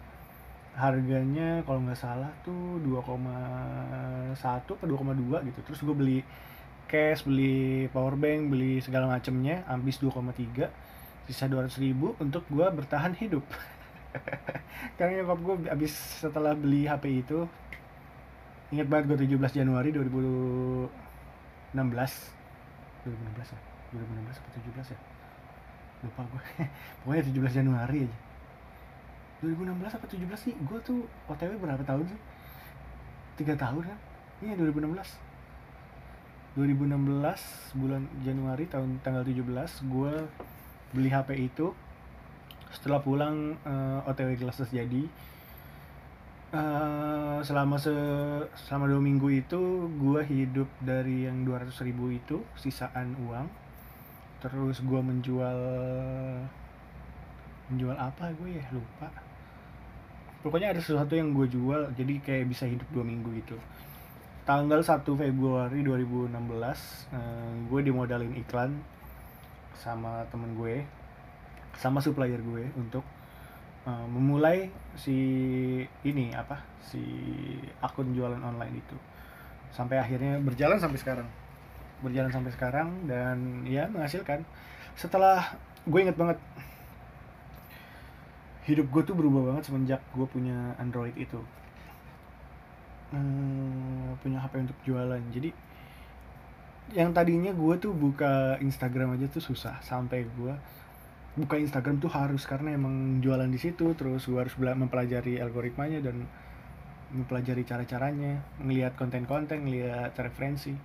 harganya 0.71 1.60
kalau 1.67 1.83
nggak 1.83 2.00
salah 2.00 2.31
tuh 2.48 2.79
2,1 2.79 4.39
atau 4.39 4.75
2,2 4.79 5.48
gitu. 5.51 5.60
Terus 5.67 5.79
gue 5.83 5.95
beli 5.95 6.19
cash 6.91 7.24
beli 7.24 7.88
power 7.95 8.19
bank 8.19 8.51
beli 8.51 8.83
segala 8.83 9.07
macemnya 9.07 9.63
habis 9.63 9.95
2,3 10.03 10.90
sisa 11.30 11.46
200 11.50 11.70
ribu 11.84 12.18
untuk 12.18 12.46
gue 12.50 12.66
bertahan 12.66 13.13
hidup. 13.18 13.46
Karena 14.98 15.22
nyokap 15.22 15.40
gue 15.42 15.56
habis 15.72 15.94
setelah 15.94 16.51
beli 16.58 16.88
HP 16.90 17.24
itu 17.24 17.48
Ingat 18.72 18.88
banget 18.88 19.06
gue 19.12 19.28
17 19.36 19.51
Januari 19.51 19.92
2016 19.92 20.88
2016 21.75 21.84
ya? 23.51 23.60
2016 23.92 24.40
atau 24.40 24.51
17 24.80 24.96
ya? 24.96 25.00
Lupa 26.08 26.24
gue 26.24 26.44
pokoknya 27.04 27.24
17 27.51 27.60
Januari 27.60 28.08
aja. 28.08 28.18
2016 29.44 29.75
apa 30.00 30.06
17 30.08 30.24
sih? 30.40 30.56
Gue 30.63 30.80
tuh 30.80 31.04
OTW 31.28 31.60
berapa 31.60 31.84
tahun 31.84 32.08
sih? 32.08 32.20
Tiga 33.44 33.60
tahun 33.60 33.84
kan? 33.84 34.00
Iya 34.40 34.56
2016 34.56 35.20
2016 36.56 37.75
bulan 37.75 38.08
Januari 38.24 38.72
tahun 38.72 39.04
tanggal 39.04 39.28
17 39.28 39.44
gue 39.92 40.13
beli 40.91 41.10
HP 41.12 41.36
itu. 41.39 41.74
Setelah 42.71 43.03
pulang 43.03 43.60
uh, 43.67 44.00
eh, 44.05 44.10
OTW 44.12 44.39
kelas 44.39 44.63
jadi 44.71 45.03
uh, 46.55 47.39
selama 47.43 47.79
se 47.79 47.91
selama 48.67 48.91
dua 48.91 49.01
minggu 49.01 49.27
itu 49.31 49.88
gue 50.00 50.21
hidup 50.24 50.69
dari 50.83 51.27
yang 51.27 51.43
200 51.48 51.71
ribu 51.88 52.12
itu 52.12 52.43
sisaan 52.60 53.15
uang. 53.27 53.48
Terus 54.41 54.81
gue 54.83 55.01
menjual 55.01 55.60
menjual 57.71 57.95
apa 57.95 58.31
gue 58.36 58.60
ya? 58.60 58.65
Lupa. 58.75 59.10
Pokoknya 60.41 60.74
ada 60.74 60.81
sesuatu 60.81 61.13
yang 61.13 61.31
gue 61.38 61.45
jual 61.45 61.93
jadi 61.93 62.17
kayak 62.19 62.45
bisa 62.50 62.65
hidup 62.65 62.88
dua 62.89 63.05
minggu 63.05 63.29
gitu. 63.45 63.55
Tanggal 64.41 64.81
1 64.81 65.05
Februari 65.05 65.86
2016 65.86 66.33
eh, 66.33 67.53
gue 67.69 67.79
dimodalin 67.86 68.33
iklan 68.41 68.74
sama 69.78 70.25
temen 70.30 70.54
gue 70.56 70.84
sama 71.80 72.04
supplier 72.04 72.40
gue 72.42 72.68
untuk 72.75 73.06
eh, 73.88 74.08
memulai 74.12 74.68
si 75.00 75.18
ini 76.04 76.36
apa 76.36 76.60
si 76.84 77.01
akun 77.80 78.12
jualan 78.12 78.42
online 78.42 78.82
itu. 78.82 78.98
Sampai 79.72 80.01
akhirnya 80.01 80.38
berjalan 80.44 80.78
sampai 80.82 81.00
sekarang. 81.00 81.28
Berjalan 82.04 82.32
sampai 82.34 82.51
sekarang 82.51 83.08
dan 83.08 83.63
ya 83.63 83.88
menghasilkan. 83.88 84.44
Setelah 85.00 85.56
gue 85.88 86.00
inget 86.01 86.18
banget 86.20 86.38
hidup 88.70 88.88
gue 88.94 89.01
tuh 89.01 89.16
berubah 89.18 89.54
banget 89.54 89.63
semenjak 89.72 90.01
gue 90.13 90.28
punya 90.28 90.75
Android 90.78 91.16
itu. 91.16 91.40
Hmm, 93.12 94.16
punya 94.24 94.40
HP 94.40 94.54
untuk 94.70 94.78
jualan. 94.86 95.22
Jadi 95.32 95.51
yang 96.91 97.15
tadinya 97.15 97.55
gue 97.55 97.75
tuh 97.79 97.95
buka 97.95 98.60
Instagram 98.60 99.15
aja 99.15 99.31
tuh 99.31 99.43
susah 99.43 99.79
sampai 99.79 100.27
gue 100.27 100.53
buka 101.31 101.55
Instagram 101.55 102.03
tuh 102.03 102.12
harus 102.12 102.43
karena 102.43 102.75
emang 102.75 103.24
jualan 103.24 103.48
di 103.48 103.55
situ 103.55 103.95
terus 103.95 104.27
gue 104.27 104.36
harus 104.36 104.51
mempelajari 104.60 105.39
algoritmanya 105.39 106.03
dan 106.03 106.27
mempelajari 107.12 107.63
cara-caranya 107.67 108.39
ngelihat 108.63 108.95
konten-konten 108.95 109.67
ngelihat 109.67 110.15
referensi. 110.19 110.75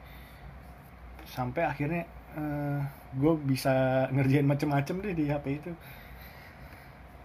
Sampai 1.26 1.66
akhirnya 1.66 2.06
uh, 2.38 2.82
gue 3.14 3.32
bisa 3.46 4.06
ngerjain 4.10 4.46
macem-macem 4.46 5.02
deh 5.02 5.14
di 5.14 5.24
HP 5.30 5.46
itu. 5.62 5.72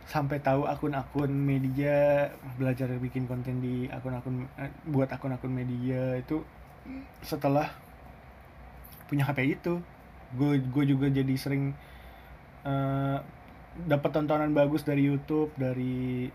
Sampai 0.09 0.41
tahu 0.41 0.65
akun-akun 0.65 1.29
media 1.29 2.27
belajar 2.57 2.89
bikin 2.97 3.29
konten 3.29 3.61
di 3.61 3.88
akun-akun 3.88 4.50
eh, 4.59 4.73
buat 4.89 5.07
akun-akun 5.07 5.53
media 5.53 6.17
itu 6.17 6.41
setelah 7.21 7.69
punya 9.12 9.27
HP 9.27 9.60
itu 9.60 9.84
gue 10.39 10.84
juga 10.88 11.12
jadi 11.12 11.36
sering 11.36 11.75
uh, 12.63 13.20
dapat 13.84 14.10
tontonan 14.15 14.56
bagus 14.56 14.88
dari 14.88 15.08
YouTube 15.08 15.51
dari 15.60 16.32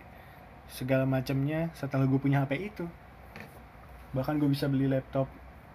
segala 0.68 1.09
macamnya 1.09 1.73
setelah 1.73 2.04
gue 2.04 2.21
punya 2.21 2.45
HP 2.45 2.52
itu. 2.75 2.85
Bahkan 4.12 4.37
gue 4.37 4.50
bisa 4.50 4.68
beli 4.68 4.90
laptop 4.90 5.30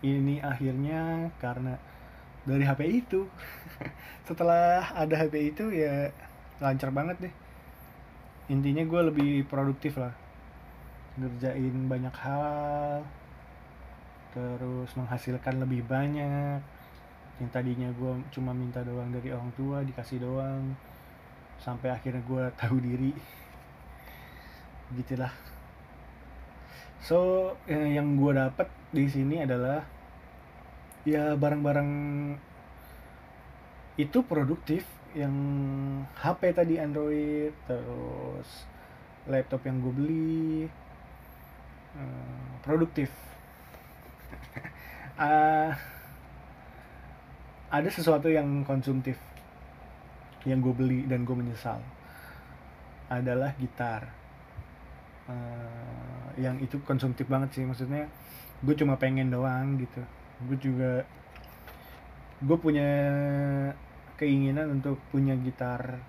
ini 0.06 0.42
akhirnya 0.42 1.34
karena 1.42 1.78
dari 2.46 2.66
HP 2.66 2.82
itu. 2.90 3.30
Setelah 4.28 4.94
ada 4.98 5.14
HP 5.14 5.54
itu 5.54 5.70
ya 5.70 6.10
lancar 6.58 6.90
banget 6.90 7.30
deh. 7.30 7.34
Intinya 8.50 8.82
gue 8.82 9.02
lebih 9.14 9.32
produktif 9.46 9.98
lah. 10.02 10.14
Ngerjain 11.18 11.90
banyak 11.90 12.16
hal 12.18 13.06
terus 14.32 14.88
menghasilkan 14.96 15.60
lebih 15.60 15.84
banyak 15.84 16.64
yang 17.42 17.50
tadinya 17.50 17.90
gue 17.98 18.22
cuma 18.30 18.54
minta 18.54 18.86
doang 18.86 19.10
dari 19.10 19.34
orang 19.34 19.50
tua 19.58 19.82
dikasih 19.82 20.22
doang. 20.22 20.78
Sampai 21.58 21.90
akhirnya 21.90 22.22
gue 22.22 22.44
tahu 22.62 22.78
diri. 22.78 23.12
Gitulah. 24.94 25.34
So 27.02 27.50
yang 27.66 28.14
gue 28.14 28.38
dapat 28.38 28.70
di 28.94 29.10
sini 29.10 29.42
adalah 29.42 29.82
ya 31.02 31.34
barang-barang 31.34 31.90
itu 33.98 34.22
produktif 34.22 34.86
yang 35.18 35.34
HP 36.14 36.54
tadi 36.54 36.78
Android 36.78 37.52
terus 37.66 38.70
laptop 39.26 39.66
yang 39.66 39.82
gue 39.82 39.94
beli 39.98 40.46
uh, 41.98 42.54
produktif. 42.62 43.10
Uh, 45.18 45.74
ada 47.72 47.88
sesuatu 47.88 48.28
yang 48.28 48.68
konsumtif 48.68 49.16
yang 50.44 50.60
gue 50.60 50.76
beli 50.76 51.00
dan 51.08 51.24
gue 51.24 51.34
menyesal. 51.34 51.80
Adalah 53.08 53.56
gitar. 53.56 54.12
Uh, 55.32 56.28
yang 56.36 56.60
itu 56.60 56.82
konsumtif 56.84 57.30
banget 57.30 57.56
sih 57.56 57.64
maksudnya 57.64 58.10
gue 58.60 58.76
cuma 58.76 59.00
pengen 59.00 59.32
doang 59.32 59.80
gitu. 59.80 60.04
Gue 60.46 60.58
juga 60.60 61.08
gue 62.44 62.58
punya 62.60 62.90
keinginan 64.20 64.82
untuk 64.82 65.00
punya 65.14 65.38
gitar 65.40 66.02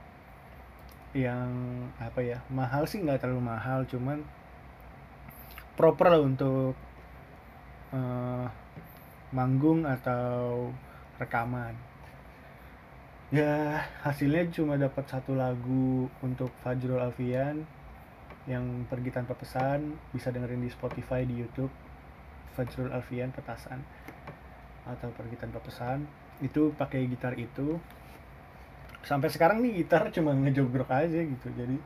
yang 1.12 1.52
apa 2.00 2.24
ya 2.24 2.40
mahal 2.48 2.88
sih 2.88 3.04
nggak 3.04 3.20
terlalu 3.20 3.52
mahal 3.52 3.84
cuman 3.84 4.24
proper 5.76 6.08
lah 6.08 6.20
untuk 6.24 6.72
uh, 7.92 8.48
manggung 9.32 9.84
atau 9.84 10.72
rekaman. 11.22 11.92
Ya 13.32 13.80
hasilnya 14.04 14.44
cuma 14.52 14.76
dapat 14.76 15.08
satu 15.08 15.32
lagu 15.32 16.04
untuk 16.20 16.52
Fajrul 16.60 17.00
Alfian 17.00 17.64
yang 18.44 18.84
pergi 18.92 19.08
tanpa 19.08 19.32
pesan 19.32 19.96
bisa 20.12 20.28
dengerin 20.28 20.60
di 20.60 20.68
Spotify 20.68 21.24
di 21.24 21.40
YouTube. 21.40 21.72
Fajrul 22.52 22.92
Alfian 22.92 23.32
petasan. 23.32 23.80
Atau 24.84 25.08
pergi 25.16 25.40
tanpa 25.40 25.64
pesan. 25.64 26.04
Itu 26.44 26.76
pakai 26.76 27.08
gitar 27.08 27.32
itu. 27.40 27.80
Sampai 29.00 29.32
sekarang 29.32 29.64
nih 29.64 29.80
gitar 29.80 30.12
cuma 30.12 30.36
ngejogrok 30.36 30.92
aja 30.92 31.24
gitu. 31.24 31.48
Jadi 31.56 31.80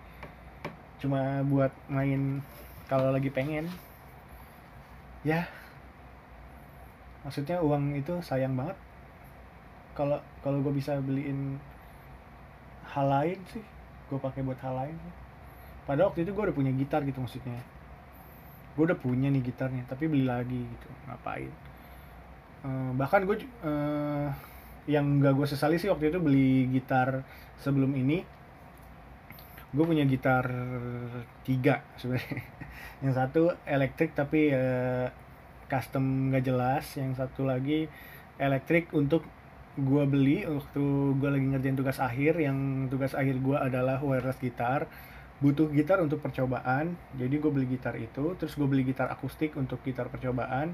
cuma 0.99 1.46
buat 1.46 1.70
main 1.87 2.42
kalau 2.90 3.14
lagi 3.14 3.31
pengen. 3.31 3.70
Ya. 5.22 5.46
Maksudnya 7.22 7.62
uang 7.62 7.94
itu 7.94 8.18
sayang 8.18 8.59
banget 8.59 8.75
kalau 9.96 10.20
kalau 10.44 10.61
gue 10.61 10.76
bisa 10.76 11.00
beliin 11.00 11.56
hal 12.92 13.06
lain 13.09 13.40
sih 13.50 13.64
gue 14.06 14.18
pakai 14.20 14.44
buat 14.46 14.61
hal 14.62 14.76
lain 14.76 14.96
pada 15.88 16.06
waktu 16.06 16.26
itu 16.26 16.35
gue 16.35 16.44
udah 16.50 16.56
punya 16.56 16.72
gitar 16.74 17.02
gitu 17.06 17.22
maksudnya. 17.22 17.62
Gue 18.74 18.85
udah 18.92 18.98
punya 18.98 19.32
nih 19.32 19.40
gitarnya 19.40 19.87
tapi 19.88 20.11
beli 20.11 20.26
lagi 20.28 20.61
gitu 20.61 20.88
ngapain. 21.09 21.52
Uh, 22.66 22.90
bahkan 22.98 23.22
gue 23.24 23.46
uh, 23.62 24.28
yang 24.90 25.22
gak 25.22 25.35
gue 25.35 25.46
sesali 25.46 25.78
sih 25.78 25.90
waktu 25.90 26.11
itu 26.11 26.18
beli 26.18 26.70
gitar 26.74 27.22
sebelum 27.62 27.94
ini 27.94 28.22
gue 29.74 29.85
punya 29.87 30.02
gitar 30.06 30.46
tiga 31.42 31.82
sebenarnya. 31.96 32.42
Yang 33.04 33.14
satu 33.20 33.42
elektrik 33.68 34.16
tapi 34.16 34.48
uh, 34.56 35.12
custom 35.68 36.32
gak 36.32 36.46
jelas 36.46 36.87
yang 36.96 37.12
satu 37.12 37.44
lagi 37.44 37.90
elektrik 38.40 38.88
untuk 38.96 39.26
gue 39.76 40.04
beli 40.08 40.48
waktu 40.48 40.84
gue 41.20 41.28
lagi 41.28 41.46
ngerjain 41.52 41.76
tugas 41.76 42.00
akhir 42.00 42.40
yang 42.40 42.88
tugas 42.88 43.12
akhir 43.12 43.36
gue 43.44 43.56
adalah 43.60 44.00
wireless 44.00 44.40
gitar. 44.40 44.88
Butuh 45.36 45.68
gitar 45.68 46.00
untuk 46.00 46.24
percobaan 46.24 46.96
jadi 47.12 47.36
gue 47.36 47.50
beli 47.52 47.68
gitar 47.68 47.92
itu. 48.00 48.32
Terus 48.40 48.56
gue 48.56 48.64
beli 48.64 48.88
gitar 48.88 49.12
akustik 49.12 49.52
untuk 49.60 49.84
gitar 49.84 50.08
percobaan. 50.08 50.72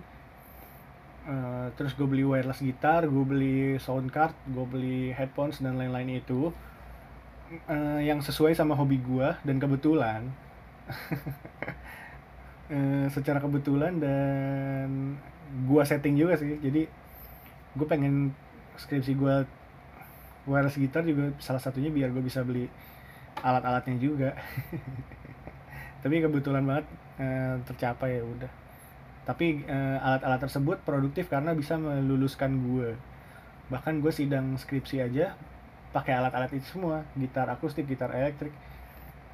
Uh, 1.22 1.70
terus 1.78 1.94
gue 1.94 2.06
beli 2.06 2.26
wireless 2.26 2.58
gitar 2.58 3.06
gue 3.06 3.24
beli 3.26 3.78
sound 3.78 4.10
card 4.10 4.34
gue 4.42 4.66
beli 4.66 5.14
headphones 5.14 5.58
dan 5.58 5.74
lain-lain 5.74 6.22
itu. 6.22 6.54
Uh, 7.68 8.00
yang 8.00 8.22
sesuai 8.22 8.54
sama 8.54 8.78
hobi 8.78 9.02
gue 9.02 9.28
dan 9.42 9.58
kebetulan. 9.58 10.30
Uh, 12.70 13.10
secara 13.14 13.42
kebetulan 13.42 13.98
dan 13.98 15.18
gue 15.66 15.82
setting 15.82 16.14
juga 16.14 16.38
sih. 16.38 16.54
Jadi 16.62 16.86
gue 17.72 17.86
pengen 17.90 18.30
skripsi 18.78 19.12
gue 19.16 19.34
wireless 20.46 20.78
gitar 20.78 21.06
juga 21.06 21.30
salah 21.38 21.62
satunya 21.62 21.90
biar 21.90 22.10
gue 22.10 22.22
bisa 22.24 22.42
beli 22.42 22.66
alat-alatnya 23.40 23.96
juga. 23.98 24.30
Tapi 26.02 26.18
kebetulan 26.18 26.66
banget 26.66 26.86
uh, 27.22 27.56
tercapai 27.66 28.18
ya 28.18 28.24
udah. 28.26 28.52
Tapi 29.22 29.62
uh, 29.66 29.98
alat-alat 30.02 30.40
tersebut 30.42 30.78
produktif 30.82 31.30
karena 31.30 31.54
bisa 31.54 31.78
meluluskan 31.78 32.58
gue 32.58 32.98
bahkan 33.70 34.04
gue 34.04 34.12
sidang 34.12 34.58
skripsi 34.60 35.00
aja 35.00 35.32
pakai 35.94 36.18
alat-alat 36.18 36.50
itu 36.52 36.66
semua. 36.78 37.06
Gitar 37.14 37.48
akustik 37.48 37.86
gitar 37.86 38.10
elektrik 38.12 38.52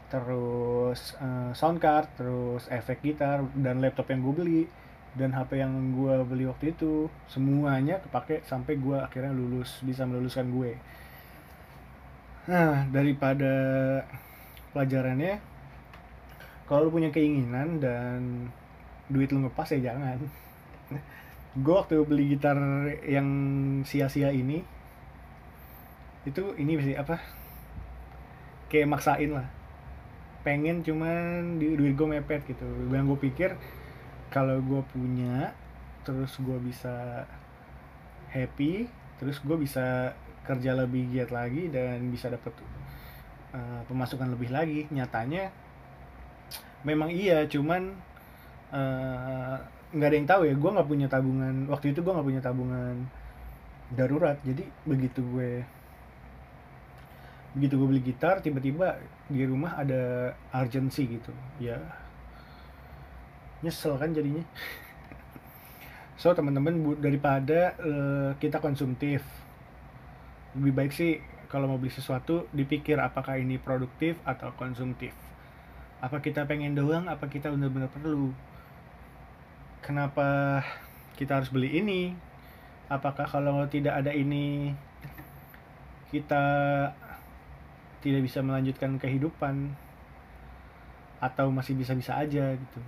terus 0.09 1.13
uh, 1.21 1.53
sound 1.53 1.85
card 1.85 2.09
terus 2.17 2.65
efek 2.73 3.05
gitar 3.05 3.45
dan 3.53 3.85
laptop 3.85 4.09
yang 4.09 4.25
gue 4.25 4.35
beli 4.35 4.63
dan 5.19 5.35
HP 5.35 5.59
yang 5.59 5.75
gue 5.99 6.15
beli 6.25 6.47
waktu 6.47 6.73
itu 6.73 7.11
semuanya 7.27 7.99
kepake 7.99 8.47
sampai 8.47 8.79
gue 8.79 8.97
akhirnya 8.97 9.35
lulus 9.35 9.83
bisa 9.83 10.07
meluluskan 10.07 10.49
gue 10.55 10.79
Nah, 12.49 12.89
daripada 12.89 13.53
pelajarannya, 14.73 15.37
kalau 16.65 16.89
lu 16.89 16.97
punya 16.97 17.13
keinginan 17.13 17.77
dan 17.77 18.49
duit 19.13 19.29
lu 19.29 19.45
ngepas 19.45 19.69
ya 19.77 19.93
jangan. 19.93 20.17
Gue 21.61 21.75
waktu 21.77 22.01
beli 22.09 22.33
gitar 22.33 22.57
yang 23.05 23.29
sia-sia 23.85 24.33
ini, 24.33 24.65
itu 26.25 26.57
ini 26.57 26.81
sih 26.81 26.97
apa? 26.97 27.21
kayak 28.69 28.89
maksain 28.89 29.33
lah 29.33 29.49
pengen 30.45 30.85
cuman 30.85 31.57
di 31.59 31.75
duit 31.75 31.97
gue 31.97 32.09
mepet 32.09 32.45
gitu 32.47 32.65
yang 32.93 33.09
gue 33.09 33.19
pikir 33.21 33.57
kalau 34.29 34.61
gue 34.61 34.83
punya 34.93 35.53
terus 36.05 36.37
gue 36.41 36.59
bisa 36.61 37.25
happy 38.33 38.89
terus 39.19 39.41
gue 39.43 39.57
bisa 39.59 40.15
kerja 40.49 40.73
lebih 40.73 41.13
giat 41.13 41.29
lagi 41.29 41.69
dan 41.69 42.09
bisa 42.09 42.33
dapet 42.33 42.57
uh, 43.53 43.85
pemasukan 43.85 44.33
lebih 44.33 44.49
lagi. 44.49 44.89
Nyatanya 44.89 45.53
memang 46.87 47.11
iya 47.11 47.43
cuman 47.45 47.91
eh, 48.71 49.57
nggak 49.93 50.09
uh, 50.09 50.11
ada 50.11 50.17
yang 50.17 50.29
tahu 50.29 50.43
ya. 50.49 50.55
Gue 50.57 50.71
nggak 50.73 50.89
punya 50.89 51.07
tabungan 51.13 51.69
waktu 51.69 51.93
itu 51.93 52.01
gue 52.01 52.13
nggak 52.17 52.29
punya 52.33 52.41
tabungan 52.41 52.97
darurat. 53.93 54.41
Jadi 54.41 54.65
begitu 54.89 55.21
gue 55.21 55.67
begitu 57.53 57.75
gue 57.77 57.89
beli 57.91 58.03
gitar 58.05 58.41
tiba-tiba 58.41 58.97
di 59.29 59.45
rumah 59.45 59.77
ada 59.77 60.33
urgency 60.57 61.21
gitu. 61.21 61.33
Ya 61.61 61.77
nyesel 63.63 63.99
kan 63.99 64.15
jadinya. 64.15 64.43
So 66.19 66.35
teman-teman 66.35 66.99
daripada 66.99 67.79
uh, 67.79 68.31
kita 68.43 68.59
konsumtif 68.59 69.23
lebih 70.59 70.75
baik 70.75 70.93
sih 70.95 71.23
kalau 71.47 71.71
mau 71.71 71.79
beli 71.79 71.95
sesuatu 71.95 72.51
dipikir 72.51 72.99
apakah 72.99 73.39
ini 73.39 73.59
produktif 73.59 74.19
atau 74.27 74.51
konsumtif. 74.59 75.15
Apa 76.03 76.19
kita 76.19 76.47
pengen 76.47 76.75
doang 76.75 77.07
apa 77.07 77.27
kita 77.31 77.51
benar-benar 77.55 77.91
perlu? 77.91 78.35
Kenapa 79.83 80.61
kita 81.15 81.39
harus 81.39 81.51
beli 81.51 81.79
ini? 81.79 82.15
Apakah 82.91 83.27
kalau 83.31 83.63
tidak 83.71 84.03
ada 84.03 84.11
ini 84.11 84.75
kita 86.11 86.45
tidak 88.03 88.23
bisa 88.27 88.43
melanjutkan 88.43 88.99
kehidupan? 88.99 89.71
Atau 91.19 91.51
masih 91.51 91.75
bisa-bisa 91.75 92.15
aja 92.15 92.55
gitu 92.55 92.81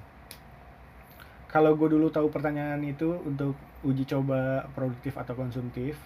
kalau 1.50 1.74
gue 1.74 1.98
dulu 1.98 2.08
tahu 2.14 2.30
pertanyaan 2.30 2.80
itu 2.86 3.18
untuk 3.26 3.58
uji 3.82 4.06
coba 4.06 4.70
produktif 4.72 5.18
atau 5.18 5.34
konsumtif 5.34 5.98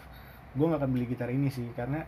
gue 0.55 0.67
gak 0.71 0.81
akan 0.81 0.91
beli 0.95 1.07
gitar 1.11 1.29
ini 1.29 1.53
sih. 1.53 1.69
Karena 1.77 2.01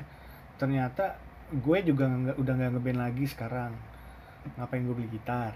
ternyata 0.56 1.20
gue 1.52 1.78
juga 1.84 2.08
gak, 2.08 2.36
udah 2.40 2.52
nggak 2.56 2.70
ngeband 2.78 3.00
lagi 3.00 3.24
sekarang. 3.28 3.76
Ngapain 4.56 4.86
gue 4.86 4.94
beli 4.96 5.10
gitar? 5.12 5.52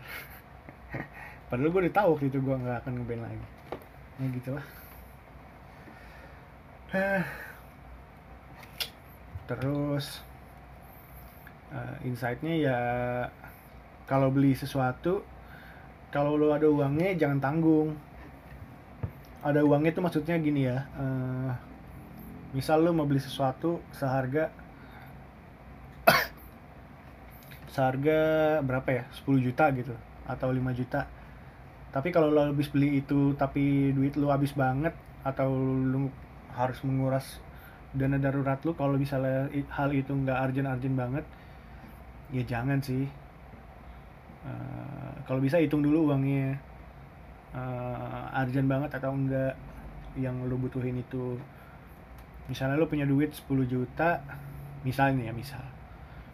Padahal 1.48 1.70
gue 1.72 1.80
udah 1.88 1.94
tahu 1.94 2.08
waktu 2.18 2.26
itu 2.28 2.38
gue 2.42 2.56
nggak 2.60 2.84
akan 2.84 2.92
ngeband 3.00 3.22
lagi. 3.24 3.46
Ya 4.20 4.26
gitulah 4.36 4.66
terus 9.46 10.22
uh, 11.70 11.94
insightnya 12.02 12.54
ya 12.58 12.78
kalau 14.10 14.34
beli 14.34 14.58
sesuatu 14.58 15.22
kalau 16.10 16.34
lo 16.34 16.50
ada 16.50 16.66
uangnya 16.66 17.14
jangan 17.14 17.38
tanggung. 17.38 17.94
Ada 19.40 19.64
uangnya 19.64 19.96
tuh 19.96 20.04
maksudnya 20.04 20.36
gini 20.36 20.68
ya 20.68 20.84
uh, 21.00 21.48
misal 22.52 22.84
lo 22.84 22.92
mau 22.92 23.08
beli 23.08 23.24
sesuatu 23.24 23.80
seharga 23.88 24.52
seharga 27.74 28.18
berapa 28.60 28.88
ya? 28.90 29.04
10 29.24 29.46
juta 29.46 29.64
gitu 29.72 29.94
atau 30.28 30.48
5 30.52 30.60
juta. 30.76 31.08
Tapi 31.90 32.08
kalau 32.12 32.28
lo 32.28 32.52
habis 32.52 32.68
beli 32.68 33.00
itu 33.00 33.32
tapi 33.38 33.94
duit 33.96 34.12
lo 34.20 34.28
habis 34.28 34.52
banget 34.52 34.92
atau 35.24 35.48
lo 35.56 36.10
harus 36.52 36.78
menguras 36.84 37.40
dana 37.90 38.18
darurat 38.22 38.58
lo 38.62 38.74
kalau 38.78 38.94
misalnya 38.94 39.50
hal 39.74 39.90
itu 39.90 40.14
nggak 40.14 40.38
urgent-urgent 40.38 40.94
banget 40.94 41.24
ya 42.30 42.42
jangan 42.46 42.78
sih 42.78 43.10
uh, 44.46 45.12
kalau 45.24 45.40
bisa 45.42 45.60
hitung 45.60 45.84
dulu 45.84 46.10
uangnya. 46.10 46.56
Uh, 47.50 48.46
banget 48.46 48.90
atau 48.94 49.10
enggak 49.10 49.58
yang 50.14 50.38
lo 50.46 50.54
butuhin 50.54 50.98
itu. 51.02 51.38
Misalnya 52.46 52.78
lo 52.78 52.86
punya 52.86 53.06
duit 53.06 53.30
10 53.34 53.46
juta 53.66 54.22
misalnya 54.86 55.30
ya 55.30 55.34
misal. 55.34 55.62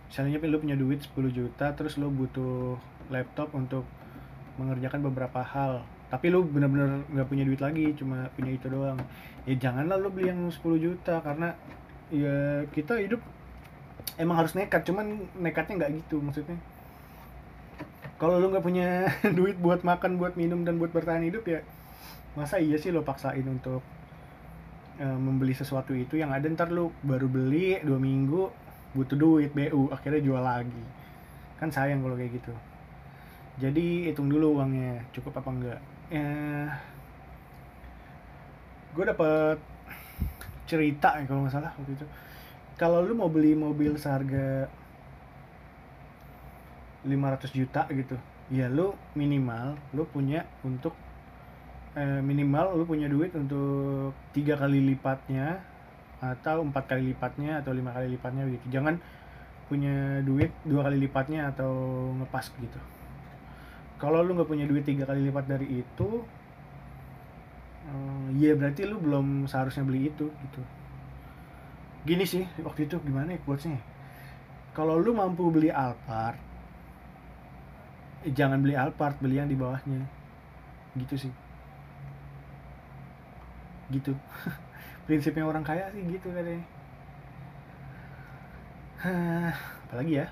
Misalnya 0.06 0.38
lu 0.46 0.60
punya 0.62 0.76
duit 0.78 1.02
10 1.02 1.12
juta 1.32 1.66
terus 1.74 1.98
lu 1.98 2.08
butuh 2.12 2.78
laptop 3.10 3.52
untuk 3.56 3.84
mengerjakan 4.56 5.02
beberapa 5.04 5.40
hal. 5.42 5.82
Tapi 6.06 6.30
lu 6.30 6.46
bener-bener 6.46 7.02
nggak 7.10 7.28
punya 7.28 7.44
duit 7.44 7.60
lagi 7.60 7.92
cuma 7.98 8.30
punya 8.36 8.54
itu 8.54 8.70
doang. 8.70 9.00
Ya 9.44 9.56
janganlah 9.58 9.98
lu 9.98 10.08
beli 10.12 10.30
yang 10.30 10.46
10 10.46 10.62
juta 10.78 11.18
karena 11.20 11.52
ya 12.12 12.62
kita 12.70 13.02
hidup 13.02 13.18
emang 14.14 14.38
harus 14.38 14.54
nekat 14.54 14.86
cuman 14.86 15.26
nekatnya 15.34 15.74
nggak 15.82 15.92
gitu 16.06 16.22
maksudnya 16.22 16.54
kalau 18.16 18.40
lu 18.40 18.48
nggak 18.52 18.64
punya 18.64 19.08
duit 19.38 19.56
buat 19.60 19.84
makan 19.84 20.16
buat 20.16 20.34
minum 20.34 20.64
dan 20.64 20.80
buat 20.80 20.92
bertahan 20.92 21.24
hidup 21.28 21.44
ya 21.44 21.60
masa 22.36 22.60
iya 22.60 22.76
sih 22.76 22.92
lo 22.92 23.00
paksain 23.00 23.44
untuk 23.48 23.80
uh, 25.00 25.18
membeli 25.18 25.56
sesuatu 25.56 25.96
itu 25.96 26.20
yang 26.20 26.32
ada 26.32 26.48
ntar 26.52 26.68
lu 26.68 26.92
baru 27.00 27.28
beli 27.28 27.80
dua 27.80 27.96
minggu 27.96 28.66
butuh 28.96 29.16
duit 29.16 29.52
BU 29.52 29.92
akhirnya 29.92 30.24
jual 30.24 30.40
lagi. 30.40 30.84
Kan 31.60 31.68
sayang 31.68 32.00
kalau 32.00 32.16
kayak 32.16 32.32
gitu. 32.40 32.52
Jadi 33.60 34.08
hitung 34.08 34.32
dulu 34.32 34.60
uangnya 34.60 35.04
cukup 35.12 35.40
apa 35.40 35.50
enggak. 35.52 35.80
Ya 36.08 36.32
gue 38.96 39.04
dapet 39.04 39.60
cerita 40.64 41.20
ya 41.20 41.24
kalau 41.28 41.44
nggak 41.44 41.54
salah 41.56 41.72
waktu 41.76 41.92
itu. 41.92 42.06
Kalau 42.76 43.04
lu 43.04 43.16
mau 43.16 43.28
beli 43.32 43.56
mobil 43.56 43.96
seharga 43.96 44.68
500 47.06 47.54
juta 47.54 47.82
gitu. 47.94 48.16
Ya 48.50 48.66
lu 48.70 48.94
minimal 49.14 49.78
lu 49.94 50.06
punya 50.10 50.46
untuk 50.66 50.92
eh, 51.96 52.20
minimal 52.20 52.76
lu 52.76 52.84
punya 52.84 53.08
duit 53.08 53.32
untuk 53.32 54.12
tiga 54.36 54.58
kali 54.58 54.82
lipatnya 54.82 55.62
atau 56.20 56.64
empat 56.64 56.84
kali 56.88 57.12
lipatnya 57.12 57.60
atau 57.64 57.72
lima 57.72 57.94
kali 57.94 58.12
lipatnya 58.14 58.44
gitu. 58.50 58.66
Jangan 58.74 58.98
punya 59.66 60.22
duit 60.22 60.54
dua 60.62 60.86
kali 60.86 60.98
lipatnya 61.02 61.50
atau 61.50 61.72
ngepas 62.22 62.52
gitu. 62.58 62.80
Kalau 63.96 64.20
lu 64.22 64.36
nggak 64.36 64.48
punya 64.48 64.68
duit 64.68 64.84
tiga 64.84 65.08
kali 65.08 65.26
lipat 65.26 65.48
dari 65.48 65.80
itu 65.80 66.08
uh, 67.88 68.26
ya 68.36 68.52
berarti 68.54 68.84
lu 68.84 69.00
belum 69.00 69.50
seharusnya 69.50 69.82
beli 69.82 70.12
itu 70.12 70.28
gitu. 70.28 70.62
Gini 72.06 72.22
sih 72.22 72.46
waktu 72.62 72.86
itu 72.86 73.02
gimana 73.02 73.34
ya 73.34 73.40
quotesnya? 73.42 73.80
Kalau 74.76 75.00
lu 75.00 75.16
mampu 75.16 75.48
beli 75.48 75.72
Alphard 75.72 76.36
eh, 76.36 76.45
jangan 78.34 78.58
beli 78.62 78.74
Alphard 78.74 79.18
beli 79.22 79.38
yang 79.38 79.50
di 79.50 79.58
bawahnya. 79.58 80.02
Gitu 80.98 81.28
sih. 81.28 81.32
Gitu. 83.92 84.12
Prinsipnya 85.06 85.46
orang 85.46 85.62
kaya 85.62 85.86
sih 85.94 86.02
gitu 86.02 86.32
katanya. 86.34 86.64
Apalagi 89.86 90.12
ya? 90.18 90.26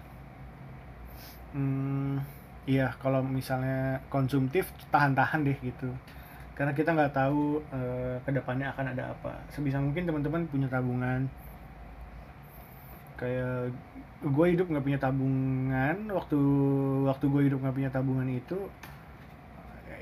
Hmm, 1.54 2.18
iya 2.66 2.90
kalau 2.98 3.22
misalnya 3.22 4.02
konsumtif 4.10 4.66
tahan-tahan 4.90 5.46
deh 5.46 5.58
gitu. 5.62 5.94
Karena 6.58 6.74
kita 6.74 6.94
nggak 6.94 7.14
tahu 7.14 7.62
uh, 7.70 8.18
ke 8.26 8.30
depannya 8.34 8.74
akan 8.74 8.94
ada 8.94 9.14
apa. 9.14 9.38
Sebisa 9.54 9.78
mungkin 9.78 10.06
teman-teman 10.06 10.46
punya 10.50 10.66
tabungan 10.66 11.30
kayak 13.14 13.70
gue 14.24 14.46
hidup 14.56 14.66
nggak 14.72 14.84
punya 14.84 14.98
tabungan 14.98 15.96
waktu 16.10 16.40
waktu 17.06 17.24
gue 17.28 17.42
hidup 17.46 17.58
nggak 17.62 17.76
punya 17.76 17.90
tabungan 17.92 18.26
itu 18.26 18.58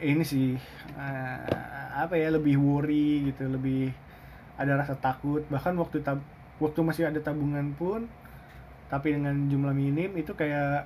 ini 0.03 0.25
sih 0.27 0.59
uh, 0.99 1.91
apa 1.95 2.19
ya 2.19 2.35
lebih 2.35 2.59
worry 2.59 3.31
gitu 3.31 3.47
lebih 3.47 3.95
ada 4.59 4.79
rasa 4.79 4.95
takut. 4.99 5.43
Bahkan 5.49 5.75
waktu 5.79 6.03
tab 6.03 6.21
waktu 6.59 6.81
masih 6.83 7.09
ada 7.09 7.19
tabungan 7.23 7.75
pun 7.75 8.07
tapi 8.93 9.17
dengan 9.17 9.49
jumlah 9.49 9.73
minim 9.73 10.13
itu 10.21 10.37
kayak 10.37 10.85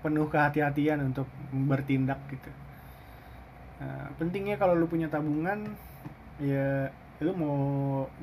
penuh 0.00 0.30
kehati-hatian 0.30 1.02
untuk 1.02 1.26
bertindak 1.50 2.22
gitu. 2.30 2.50
Nah, 3.82 4.12
pentingnya 4.16 4.56
kalau 4.60 4.76
lu 4.76 4.86
punya 4.86 5.10
tabungan 5.10 5.66
ya 6.40 6.88
lu 7.20 7.32
mau 7.36 7.60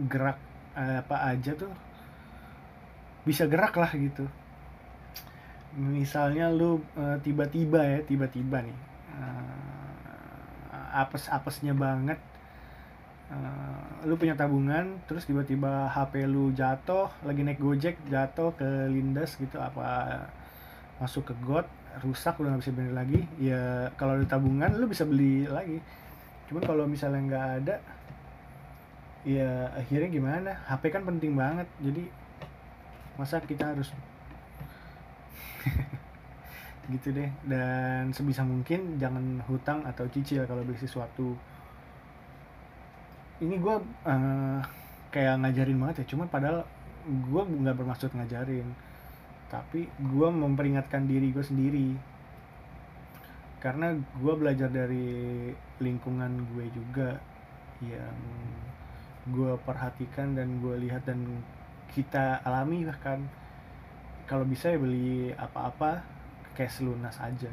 gerak 0.10 0.38
apa 0.78 1.34
aja 1.34 1.58
tuh 1.58 1.70
bisa 3.28 3.44
gerak 3.52 3.76
lah 3.76 3.92
gitu. 3.92 4.24
Misalnya 5.78 6.50
lu 6.50 6.82
uh, 6.96 7.20
tiba-tiba 7.22 7.84
ya 7.84 8.00
tiba-tiba 8.02 8.66
nih 8.66 8.78
uh, 9.14 10.98
apes-apesnya 11.04 11.78
banget 11.78 12.18
uh, 13.30 14.02
lu 14.10 14.18
punya 14.18 14.34
tabungan 14.34 14.98
terus 15.06 15.30
tiba-tiba 15.30 15.86
HP 15.92 16.26
lu 16.26 16.50
jatuh 16.56 17.12
lagi 17.22 17.46
naik 17.46 17.62
gojek 17.62 18.00
jatuh 18.10 18.56
ke 18.58 18.66
lindas 18.90 19.38
gitu 19.38 19.62
apa 19.62 20.18
masuk 20.98 21.30
ke 21.30 21.34
got 21.46 21.70
rusak 22.02 22.38
udah 22.42 22.58
nggak 22.58 22.62
bisa 22.66 22.74
bener 22.74 22.94
lagi 22.94 23.22
ya 23.38 23.90
kalau 23.98 24.18
ada 24.18 24.26
tabungan 24.26 24.74
lu 24.78 24.90
bisa 24.90 25.06
beli 25.06 25.46
lagi. 25.46 25.78
Cuman 26.50 26.64
kalau 26.64 26.86
misalnya 26.88 27.22
nggak 27.28 27.48
ada 27.64 27.76
ya 29.28 29.70
akhirnya 29.76 30.10
gimana? 30.10 30.52
HP 30.66 30.90
kan 30.90 31.04
penting 31.06 31.38
banget 31.38 31.68
jadi 31.84 32.08
masa 33.18 33.42
kita 33.42 33.74
harus 33.74 33.92
gitu 36.94 37.12
deh. 37.12 37.30
Dan 37.44 38.14
sebisa 38.16 38.46
mungkin 38.46 38.96
jangan 39.02 39.42
hutang 39.50 39.84
atau 39.84 40.08
cicil 40.08 40.46
kalau 40.48 40.64
beli 40.64 40.80
sesuatu. 40.80 41.36
Ini 43.38 43.56
gue 43.62 43.76
uh, 44.08 44.60
kayak 45.12 45.36
ngajarin 45.44 45.78
banget 45.78 46.06
ya. 46.06 46.16
Cuma 46.16 46.26
padahal 46.30 46.64
gue 47.06 47.42
nggak 47.44 47.76
bermaksud 47.76 48.14
ngajarin. 48.16 48.70
Tapi 49.52 49.90
gue 49.90 50.28
memperingatkan 50.32 51.06
diri 51.06 51.34
gue 51.34 51.44
sendiri. 51.44 51.90
Karena 53.58 53.92
gue 53.94 54.34
belajar 54.38 54.70
dari 54.70 55.50
lingkungan 55.82 56.46
gue 56.54 56.66
juga 56.72 57.18
yang 57.82 58.18
gue 59.28 59.54
perhatikan 59.68 60.34
dan 60.34 60.64
gue 60.64 60.88
lihat 60.88 61.04
dan 61.04 61.20
kita 61.94 62.44
alami 62.44 62.84
bahkan 62.88 63.24
kalau 64.28 64.44
bisa 64.44 64.76
ya 64.76 64.80
beli 64.80 65.32
apa-apa 65.34 66.04
kayak 66.58 66.74
selunas 66.74 67.16
aja. 67.24 67.50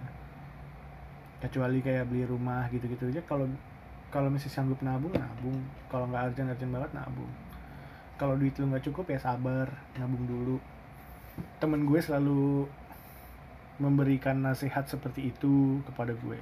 Kecuali 1.38 1.78
kayak 1.84 2.08
beli 2.08 2.24
rumah 2.26 2.66
gitu-gitu 2.72 3.12
aja 3.12 3.22
kalau 3.28 3.46
kalau 4.10 4.30
masih 4.30 4.50
sanggup 4.50 4.82
nabung 4.82 5.14
nabung. 5.14 5.58
Kalau 5.86 6.10
nggak 6.10 6.34
urgent 6.34 6.50
urgent 6.50 6.72
banget 6.74 6.90
nabung. 6.96 7.30
Kalau 8.18 8.34
duit 8.38 8.54
lu 8.58 8.70
nggak 8.70 8.86
cukup 8.90 9.10
ya 9.14 9.18
sabar 9.22 9.70
nabung 9.98 10.26
dulu. 10.26 10.56
Temen 11.58 11.86
gue 11.86 12.00
selalu 12.02 12.66
memberikan 13.78 14.38
nasihat 14.38 14.86
seperti 14.86 15.34
itu 15.34 15.82
kepada 15.86 16.14
gue. 16.14 16.38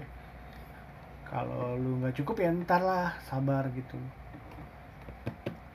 Kalau 1.29 1.81
lu 1.81 2.01
nggak 2.05 2.21
cukup 2.21 2.45
ya 2.45 2.53
ntar 2.53 2.85
lah 2.85 3.17
sabar 3.25 3.69
gitu. 3.73 3.97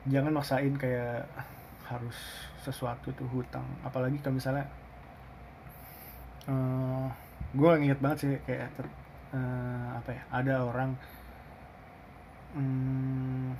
Jangan 0.06 0.38
maksain 0.38 0.74
kayak 0.78 1.26
harus 1.88 2.18
sesuatu 2.60 3.08
tuh 3.16 3.28
hutang. 3.32 3.64
Apalagi 3.80 4.20
kalau 4.20 4.36
misalnya 4.36 4.68
uh, 6.48 7.08
gue 7.56 7.70
inget 7.80 7.98
banget 7.98 8.18
sih 8.20 8.30
kayak 8.44 8.68
ter, 8.76 8.86
uh, 9.32 9.96
apa 9.96 10.10
ya 10.12 10.22
ada 10.28 10.54
orang 10.68 10.90
um, 12.52 13.56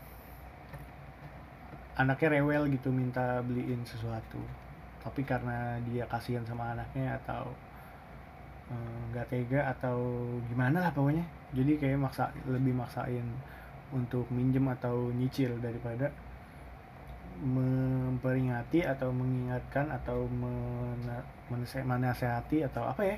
anaknya 1.99 2.39
rewel 2.39 2.69
gitu 2.71 2.93
minta 2.93 3.41
beliin 3.43 3.83
sesuatu. 3.89 4.39
Tapi 5.03 5.25
karena 5.25 5.81
dia 5.89 6.05
kasihan 6.05 6.45
sama 6.45 6.77
anaknya 6.77 7.17
atau 7.25 7.49
eh, 8.69 9.01
nggak 9.11 9.27
uh, 9.27 9.31
tega 9.31 9.61
atau 9.73 9.99
gimana 10.53 10.85
lah 10.85 10.93
pokoknya. 10.93 11.25
Jadi 11.57 11.81
kayak 11.81 11.99
maksa 11.99 12.29
lebih 12.45 12.77
maksain 12.77 13.25
untuk 13.89 14.29
minjem 14.29 14.69
atau 14.69 15.09
nyicil 15.17 15.57
daripada 15.65 16.13
memperingati 17.39 18.83
atau 18.83 19.15
mengingatkan 19.15 19.87
atau 19.95 20.27
menasehati 21.87 22.67
atau 22.67 22.83
apa 22.91 23.03
ya? 23.07 23.17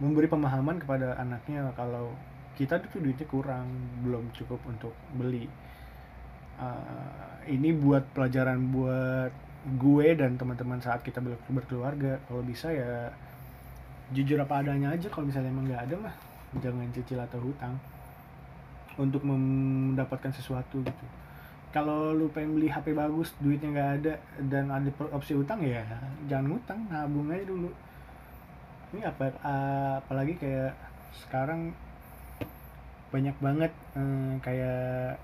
Memberi 0.00 0.30
pemahaman 0.30 0.80
kepada 0.80 1.18
anaknya 1.18 1.68
kalau 1.74 2.14
kita 2.56 2.80
tuh 2.80 3.02
duitnya 3.02 3.26
kurang 3.28 3.66
belum 4.06 4.30
cukup 4.32 4.62
untuk 4.64 4.94
beli. 5.16 5.50
Uh, 6.60 7.40
ini 7.48 7.72
buat 7.72 8.04
pelajaran 8.12 8.60
buat 8.68 9.32
gue 9.80 10.08
dan 10.16 10.36
teman-teman 10.40 10.80
saat 10.80 11.04
kita 11.04 11.20
berkeluarga. 11.48 12.20
Kalau 12.24 12.42
bisa 12.44 12.72
ya 12.72 13.12
jujur 14.10 14.40
apa 14.40 14.64
adanya 14.64 14.92
aja 14.92 15.08
kalau 15.12 15.28
misalnya 15.28 15.52
emang 15.52 15.68
nggak 15.68 15.82
ada 15.88 15.96
mah. 15.98 16.16
Jangan 16.62 16.88
cicil 16.92 17.20
atau 17.20 17.38
hutang 17.42 17.74
untuk 18.98 19.22
mendapatkan 19.24 20.34
sesuatu 20.34 20.82
gitu 20.82 21.06
kalau 21.70 22.10
lu 22.10 22.26
pengen 22.34 22.58
beli 22.58 22.66
HP 22.66 22.92
bagus 22.98 23.30
duitnya 23.38 23.70
nggak 23.70 23.90
ada 24.02 24.14
dan 24.50 24.64
ada 24.74 24.90
opsi 25.14 25.38
utang 25.38 25.62
ya 25.62 25.86
jangan 26.26 26.50
ngutang 26.50 26.80
nabung 26.90 27.30
aja 27.30 27.46
dulu. 27.46 27.70
Ini 28.90 29.06
apa 29.06 29.30
apalagi 30.02 30.34
kayak 30.34 30.74
sekarang 31.14 31.70
banyak 33.10 33.36
banget 33.38 33.72
eh, 33.98 34.34
kayak 34.42 35.18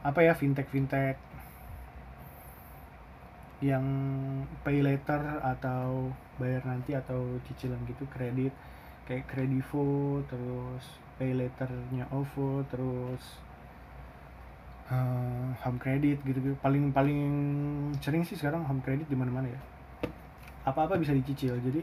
apa 0.00 0.20
ya 0.24 0.32
fintech 0.32 0.68
fintech 0.72 1.16
yang 3.60 3.84
pay 4.64 4.80
later 4.80 5.20
atau 5.44 6.08
bayar 6.40 6.64
nanti 6.64 6.96
atau 6.96 7.36
cicilan 7.44 7.84
gitu 7.84 8.08
kredit 8.08 8.56
kayak 9.04 9.28
kredivo 9.28 10.24
terus 10.24 10.84
pay 11.20 11.36
letternya 11.36 12.08
OVO 12.08 12.64
terus 12.72 13.20
uh, 14.90 15.48
home 15.62 15.78
credit 15.78 16.18
gitu 16.26 16.38
gitu 16.42 16.58
paling 16.60 16.90
paling 16.90 17.20
sering 18.02 18.26
sih 18.26 18.36
sekarang 18.36 18.66
home 18.66 18.82
credit 18.82 19.06
di 19.06 19.16
mana 19.16 19.30
mana 19.30 19.48
ya. 19.48 19.60
Apa 20.66 20.90
apa 20.90 21.00
bisa 21.00 21.14
dicicil. 21.14 21.56
Jadi 21.62 21.80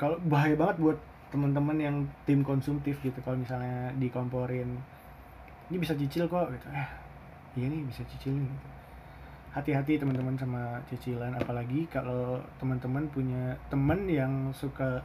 kalau 0.00 0.16
bahaya 0.26 0.56
banget 0.56 0.76
buat 0.80 0.98
teman-teman 1.30 1.76
yang 1.78 1.96
tim 2.26 2.42
konsumtif 2.42 2.98
gitu. 3.04 3.20
Kalau 3.22 3.38
misalnya 3.38 3.94
dikomporin 4.00 4.80
ini 5.70 5.76
bisa 5.78 5.94
cicil 5.94 6.26
kok 6.26 6.50
gitu. 6.50 6.66
Eh 6.74 6.88
iya 7.60 7.66
nih 7.70 7.86
bisa 7.86 8.02
cicil 8.08 8.34
nih 8.34 8.48
gitu. 8.48 8.68
hati-hati 9.50 9.98
teman-teman 9.98 10.34
sama 10.38 10.78
cicilan. 10.90 11.34
Apalagi 11.38 11.86
kalau 11.90 12.38
teman-teman 12.58 13.06
punya 13.10 13.54
teman 13.70 14.06
yang 14.06 14.50
suka 14.54 15.02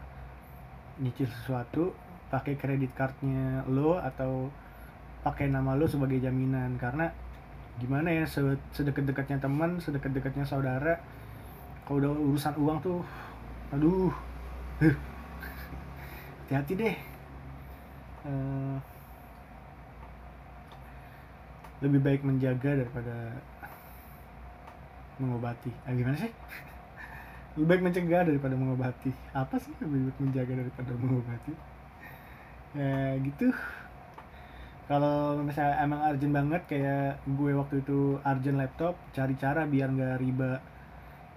nyicil 1.01 1.27
sesuatu 1.27 1.91
pakai 2.29 2.57
kredit 2.57 2.93
cardnya 2.97 3.61
lo 3.69 3.97
atau 3.99 4.49
pakai 5.25 5.49
nama 5.49 5.73
lo 5.73 5.89
sebagai 5.89 6.21
jaminan. 6.21 6.77
Karena 6.77 7.09
gimana 7.81 8.13
ya 8.13 8.23
sedekat-dekatnya 8.71 9.41
teman 9.41 9.81
sedekat-dekatnya 9.81 10.45
saudara 10.47 10.95
kalau 11.83 11.99
udah 11.99 12.11
urusan 12.15 12.55
uang 12.55 12.77
tuh 12.79 13.01
aduh 13.73 14.13
hati-hati 16.45 16.73
deh. 16.77 16.95
Uh, 18.25 18.77
lebih 21.83 21.99
baik 22.01 22.21
menjaga 22.23 22.85
daripada 22.85 23.37
mengobati. 25.21 25.69
Ah, 25.85 25.93
gimana 25.93 26.17
sih? 26.17 26.31
Lebih 27.55 27.67
baik 27.69 27.81
mencegah 27.85 28.21
daripada 28.25 28.55
mengobati. 28.57 29.11
Apa 29.35 29.55
sih 29.61 29.71
lebih 29.79 30.09
baik 30.09 30.17
menjaga 30.23 30.53
daripada 30.59 30.91
mengobati? 30.97 31.53
Ya 32.75 33.15
gitu 33.23 33.51
kalau 34.85 35.41
misalnya 35.41 35.81
emang 35.81 36.05
urgent 36.05 36.33
banget 36.33 36.61
kayak 36.69 37.17
gue 37.25 37.51
waktu 37.57 37.81
itu 37.81 38.21
urgent 38.21 38.57
laptop 38.61 38.93
cari 39.17 39.33
cara 39.33 39.65
biar 39.65 39.89
nggak 39.89 40.21
riba. 40.21 40.61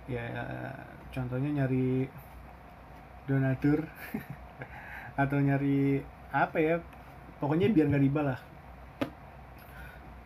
Ya 0.05 0.25
contohnya 1.09 1.65
nyari 1.65 2.05
donatur 3.25 3.89
atau 5.23 5.39
nyari 5.41 6.01
apa 6.29 6.57
ya 6.61 6.77
pokoknya 7.41 7.73
biar 7.73 7.89
nggak 7.89 8.05
riba 8.05 8.21
lah. 8.21 8.39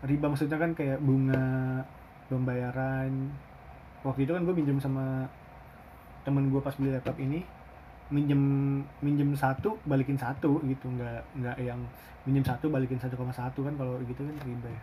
Riba 0.03 0.27
maksudnya 0.27 0.59
kan 0.59 0.75
kayak 0.75 0.99
bunga 0.99 1.87
pembayaran. 2.27 3.31
Waktu 4.03 4.27
itu 4.27 4.35
kan 4.35 4.43
gue 4.43 4.55
minjem 4.55 4.83
sama 4.83 5.31
temen 6.27 6.51
gue 6.51 6.59
pas 6.59 6.75
beli 6.75 6.91
laptop 6.91 7.19
ini 7.23 7.62
minjem 8.13 8.43
minjem 9.01 9.33
satu 9.33 9.81
balikin 9.89 10.21
satu 10.21 10.61
gitu. 10.69 10.87
Nggak 10.93 11.25
nggak 11.41 11.57
yang 11.65 11.81
minjem 12.29 12.45
satu 12.45 12.71
balikin 12.71 13.01
satu 13.01 13.17
koma 13.19 13.33
satu 13.35 13.65
kan 13.67 13.75
kalau 13.75 13.99
gitu 14.07 14.23
kan 14.23 14.37
riba 14.47 14.71
ya 14.71 14.83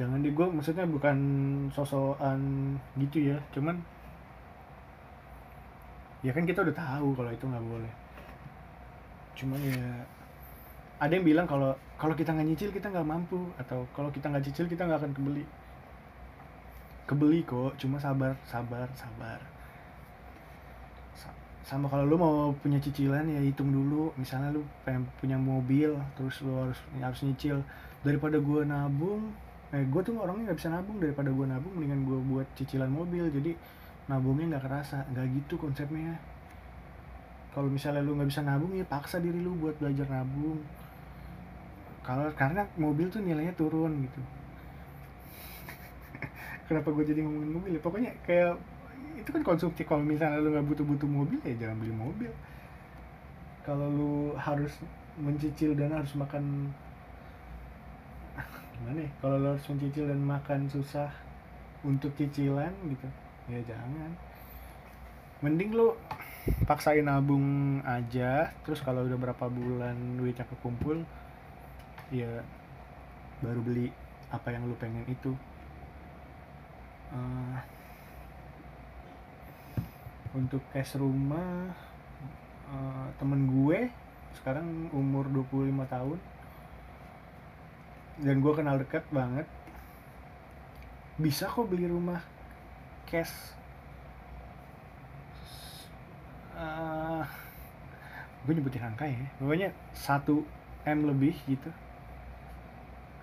jangan 0.00 0.24
di 0.24 0.32
gue 0.32 0.46
maksudnya 0.48 0.88
bukan 0.88 1.18
sosokan 1.68 2.40
gitu 2.96 3.28
ya. 3.34 3.38
Cuman 3.52 3.76
ya 6.24 6.32
kan 6.32 6.48
kita 6.48 6.64
udah 6.64 6.72
tahu 6.72 7.12
kalau 7.12 7.28
itu 7.28 7.44
nggak 7.44 7.66
boleh. 7.68 7.92
Cuman 9.36 9.60
ya 9.60 9.84
ada 11.00 11.12
yang 11.12 11.24
bilang 11.28 11.44
kalau 11.44 11.76
kalau 12.00 12.16
kita 12.16 12.32
nggak 12.32 12.48
nyicil 12.48 12.72
kita 12.72 12.88
nggak 12.88 13.04
mampu. 13.04 13.44
Atau 13.60 13.84
kalau 13.92 14.08
kita 14.08 14.32
nggak 14.32 14.44
cicil 14.48 14.64
kita 14.64 14.88
nggak 14.88 15.04
akan 15.04 15.12
kebeli. 15.12 15.44
Kebeli 17.04 17.44
kok 17.44 17.76
cuma 17.76 18.00
sabar 18.00 18.32
sabar 18.48 18.88
sabar 18.96 19.59
sama 21.64 21.92
kalau 21.92 22.08
lu 22.08 22.16
mau 22.16 22.50
punya 22.56 22.80
cicilan 22.80 23.28
ya 23.28 23.40
hitung 23.40 23.70
dulu. 23.70 24.12
Misalnya 24.16 24.54
lu 24.54 24.64
pengen 24.82 25.04
punya 25.20 25.36
mobil 25.36 25.92
terus 26.16 26.40
lu 26.40 26.52
harus 26.56 26.78
harus 26.96 27.20
nyicil. 27.24 27.60
Daripada 28.00 28.40
gua 28.40 28.64
nabung 28.64 29.32
eh 29.70 29.86
gue 29.86 30.02
tuh 30.02 30.18
orangnya 30.18 30.50
nggak 30.50 30.58
bisa 30.58 30.70
nabung. 30.72 30.96
Daripada 30.98 31.28
gua 31.30 31.46
nabung 31.46 31.72
mendingan 31.76 32.02
gua 32.08 32.18
buat 32.24 32.46
cicilan 32.56 32.88
mobil. 32.88 33.28
Jadi 33.28 33.52
nabungnya 34.08 34.56
nggak 34.56 34.64
kerasa. 34.66 35.04
Nggak 35.12 35.26
gitu 35.36 35.54
konsepnya. 35.60 36.16
Kalau 37.50 37.68
misalnya 37.68 38.02
lu 38.02 38.16
nggak 38.16 38.30
bisa 38.30 38.42
nabung 38.46 38.72
ya 38.74 38.86
paksa 38.86 39.20
diri 39.20 39.38
lu 39.38 39.54
buat 39.60 39.76
belajar 39.76 40.08
nabung. 40.08 40.58
Kalau 42.00 42.32
karena 42.32 42.64
mobil 42.80 43.12
tuh 43.12 43.20
nilainya 43.20 43.52
turun 43.54 44.08
gitu. 44.08 44.18
Kenapa 46.66 46.88
gue 46.88 47.04
jadi 47.04 47.20
ngomongin 47.22 47.52
mobil 47.52 47.70
ya? 47.76 47.80
Pokoknya 47.84 48.10
kayak 48.24 48.56
itu 49.20 49.30
kan 49.30 49.42
konsumsi 49.44 49.84
kalau 49.84 50.02
misalnya 50.02 50.40
lu 50.40 50.56
nggak 50.56 50.66
butuh-butuh 50.72 51.08
mobil 51.08 51.38
ya 51.44 51.54
jangan 51.66 51.76
beli 51.78 51.94
mobil. 51.94 52.32
Kalau 53.62 53.86
lu 53.92 54.14
harus 54.40 54.72
mencicil 55.20 55.76
dan 55.76 55.92
harus 55.92 56.16
makan 56.16 56.72
gimana 58.74 59.04
ya? 59.04 59.10
Kalau 59.20 59.36
lu 59.36 59.46
harus 59.52 59.66
mencicil 59.68 60.08
dan 60.08 60.20
makan 60.24 60.60
susah 60.72 61.12
untuk 61.84 62.12
cicilan 62.16 62.72
gitu 62.88 63.08
ya 63.52 63.60
jangan. 63.64 64.10
Mending 65.40 65.76
lu 65.76 65.96
paksain 66.64 67.04
nabung 67.04 67.80
aja 67.84 68.52
terus 68.64 68.80
kalau 68.80 69.04
udah 69.04 69.16
berapa 69.20 69.44
bulan 69.52 69.96
duitnya 70.16 70.48
kekumpul 70.48 71.04
ya 72.08 72.40
baru 73.44 73.60
beli 73.60 73.92
apa 74.32 74.48
yang 74.52 74.64
lu 74.64 74.76
pengen 74.76 75.04
itu. 75.08 75.32
Uh, 77.10 77.58
untuk 80.30 80.62
cash 80.70 80.94
rumah 80.94 81.74
uh, 82.70 83.08
temen 83.18 83.50
gue 83.50 83.90
sekarang 84.38 84.90
umur 84.94 85.26
25 85.26 85.74
tahun. 85.90 86.18
Dan 88.20 88.36
gue 88.44 88.52
kenal 88.52 88.76
deket 88.78 89.02
banget. 89.10 89.48
Bisa 91.18 91.50
kok 91.50 91.66
beli 91.66 91.90
rumah 91.90 92.22
cash. 93.08 93.32
Uh, 96.54 97.24
gue 98.46 98.52
nyebutin 98.54 98.86
angka 98.86 99.08
ya. 99.08 99.26
Pokoknya 99.40 99.68
1 99.96 100.86
M 100.86 100.98
lebih 101.10 101.34
gitu. 101.48 101.70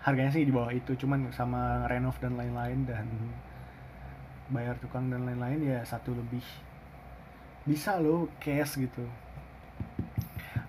Harganya 0.04 0.32
sih 0.32 0.48
di 0.48 0.54
bawah 0.56 0.72
itu 0.72 0.96
cuman 0.96 1.32
sama 1.36 1.84
renov 1.88 2.15
dan 2.20 2.39
lain-lain 2.39 2.88
dan 2.88 3.08
bayar 4.48 4.80
tukang 4.80 5.12
dan 5.12 5.28
lain-lain 5.28 5.60
ya 5.60 5.80
satu 5.84 6.15
lebih 6.15 6.43
bisa 7.67 7.99
loh 7.99 8.32
cash 8.39 8.80
gitu. 8.80 9.03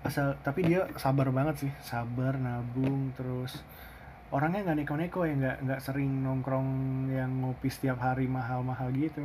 Asal 0.03 0.35
tapi 0.43 0.67
dia 0.67 0.83
sabar 0.99 1.31
banget 1.31 1.55
sih. 1.67 1.71
Sabar 1.79 2.35
nabung 2.35 3.15
terus 3.15 3.63
orangnya 4.35 4.69
nggak 4.69 4.77
neko-neko 4.83 5.25
ya 5.25 5.33
nggak 5.33 5.57
nggak 5.65 5.81
sering 5.81 6.21
nongkrong 6.21 6.69
yang 7.09 7.31
ngopi 7.41 7.71
setiap 7.71 8.03
hari 8.03 8.27
mahal-mahal 8.27 8.91
gitu. 8.91 9.23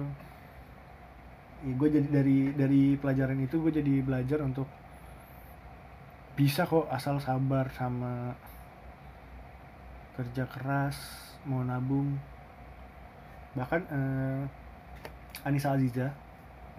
Ya, 1.66 1.72
gue 1.74 1.88
jadi 1.90 2.08
dari 2.08 2.38
dari 2.54 2.82
pelajaran 2.94 3.42
itu 3.42 3.58
gue 3.58 3.72
jadi 3.74 3.94
belajar 4.06 4.38
untuk 4.46 4.70
bisa 6.38 6.66
kok 6.66 6.87
asal 6.90 7.18
sabar 7.18 7.70
sama 7.74 8.38
kerja 10.14 10.46
keras 10.46 10.96
mau 11.42 11.66
nabung. 11.66 12.14
Bahkan 13.58 13.80
eh, 13.90 14.42
Anissa 15.46 15.74
Aziza 15.74 16.23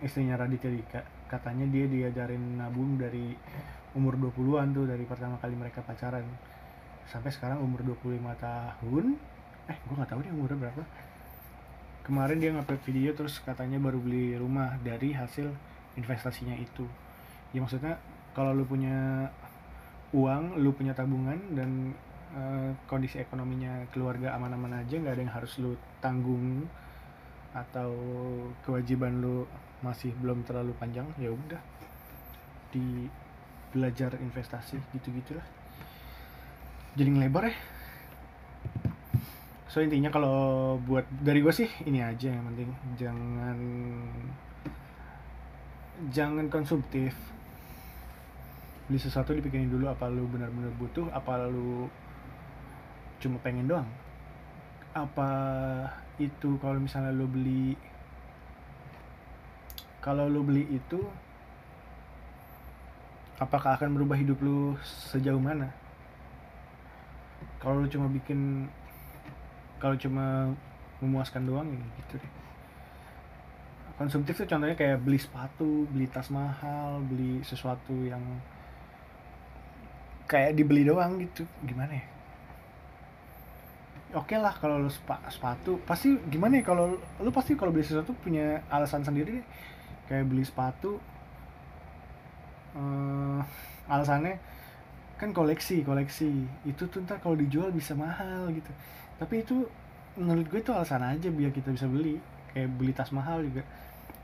istrinya 0.03 0.35
Raditya 0.35 0.71
Dika. 0.71 1.01
Katanya 1.29 1.65
dia 1.69 1.85
diajarin 1.87 2.59
nabung 2.59 2.99
dari 2.99 3.35
umur 3.95 4.19
20-an 4.19 4.75
tuh 4.75 4.85
dari 4.87 5.03
pertama 5.07 5.39
kali 5.39 5.55
mereka 5.55 5.79
pacaran. 5.85 6.25
Sampai 7.07 7.31
sekarang 7.31 7.63
umur 7.63 7.85
25 7.85 8.19
tahun. 8.41 9.05
Eh 9.71 9.77
gue 9.77 9.95
nggak 9.95 10.09
tahu 10.09 10.19
dia 10.25 10.33
umurnya 10.35 10.57
berapa. 10.67 10.83
Kemarin 12.05 12.37
dia 12.37 12.53
ngupload 12.53 12.81
video 12.85 13.11
terus 13.17 13.41
katanya 13.41 13.81
baru 13.81 13.97
beli 13.97 14.37
rumah 14.37 14.77
dari 14.83 15.15
hasil 15.15 15.49
investasinya 15.97 16.53
itu. 16.53 16.85
Ya 17.55 17.63
maksudnya 17.63 17.97
kalau 18.35 18.51
lu 18.51 18.67
punya 18.67 19.31
uang 20.13 20.59
lu 20.61 20.69
punya 20.75 20.93
tabungan 20.93 21.39
dan 21.55 21.95
uh, 22.35 22.69
kondisi 22.85 23.17
ekonominya 23.17 23.89
keluarga 23.89 24.35
aman-aman 24.37 24.85
aja 24.85 24.95
nggak 25.01 25.13
ada 25.17 25.23
yang 25.23 25.33
harus 25.33 25.57
lu 25.57 25.73
tanggung 26.03 26.67
atau 27.55 27.95
kewajiban 28.67 29.23
lu 29.23 29.47
masih 29.83 30.15
belum 30.19 30.45
terlalu 30.47 30.71
panjang 30.77 31.07
ya 31.19 31.33
udah. 31.33 31.61
Di 32.71 33.09
belajar 33.75 34.15
investasi 34.19 34.79
gitu 34.95 35.11
gitulah 35.11 35.43
jadi 36.95 37.11
ngelebar 37.11 37.51
ya. 37.51 37.55
So 39.67 39.83
intinya 39.83 40.07
kalau 40.07 40.79
buat 40.87 41.03
dari 41.19 41.43
gue 41.43 41.51
sih 41.51 41.67
ini 41.83 41.99
aja 41.99 42.31
yang 42.31 42.47
penting. 42.55 42.71
Jangan 42.95 43.57
jangan 46.07 46.47
konsumtif. 46.47 47.11
Beli 48.87 48.95
sesuatu 48.95 49.35
dipikirin 49.35 49.67
dulu 49.67 49.91
apa 49.91 50.07
lu 50.07 50.23
benar-benar 50.31 50.71
butuh 50.79 51.11
apa 51.11 51.51
lu 51.51 51.91
cuma 53.19 53.43
pengen 53.43 53.67
doang. 53.67 53.89
Apa 54.95 55.27
itu 56.15 56.55
kalau 56.63 56.79
misalnya 56.79 57.11
lu 57.11 57.27
beli 57.27 57.75
kalau 60.05 60.29
lu 60.29 60.45
beli 60.45 60.69
itu 60.69 61.01
apakah 63.41 63.73
akan 63.73 63.97
merubah 63.97 64.13
hidup 64.13 64.37
lu 64.37 64.77
sejauh 65.09 65.41
mana? 65.41 65.73
Kalau 67.57 67.81
lu 67.81 67.89
cuma 67.89 68.05
bikin 68.13 68.69
kalau 69.81 69.97
cuma 69.97 70.53
memuaskan 71.01 71.49
doang 71.49 71.73
ya 71.73 71.81
gitu 72.05 72.21
deh. 72.21 72.33
Konsumtif 73.97 74.37
tuh 74.37 74.45
contohnya 74.45 74.77
kayak 74.77 75.01
beli 75.01 75.17
sepatu 75.17 75.89
beli 75.89 76.05
tas 76.05 76.29
mahal 76.29 77.01
beli 77.01 77.41
sesuatu 77.41 77.97
yang 78.05 78.21
kayak 80.29 80.53
dibeli 80.53 80.85
doang 80.85 81.17
gitu. 81.17 81.49
Gimana 81.65 81.97
ya? 81.97 82.05
Oke 84.13 84.37
okay 84.37 84.39
lah 84.39 84.53
kalau 84.53 84.77
lu 84.77 84.91
sepatu. 84.93 85.81
Pasti 85.81 86.13
gimana 86.29 86.61
ya 86.61 86.63
kalau 86.63 86.93
lu 86.93 87.29
pasti 87.33 87.57
kalau 87.57 87.73
beli 87.73 87.81
sesuatu 87.81 88.13
punya 88.21 88.61
alasan 88.69 89.01
sendiri 89.01 89.41
kayak 90.07 90.25
beli 90.29 90.43
sepatu 90.45 91.01
uh, 92.77 93.41
alasannya 93.89 94.37
kan 95.15 95.31
koleksi 95.31 95.81
koleksi. 95.87 96.29
Itu 96.67 96.91
tuh 96.91 97.03
ntar 97.07 97.23
kalau 97.23 97.39
dijual 97.39 97.71
bisa 97.71 97.95
mahal 97.95 98.51
gitu. 98.51 98.71
Tapi 99.19 99.43
itu 99.43 99.63
menurut 100.19 100.45
gue 100.51 100.59
itu 100.59 100.71
alasan 100.75 101.03
aja 101.03 101.27
biar 101.31 101.51
kita 101.55 101.71
bisa 101.71 101.87
beli. 101.87 102.19
Kayak 102.51 102.69
beli 102.75 102.91
tas 102.91 103.11
mahal 103.15 103.43
juga. 103.47 103.63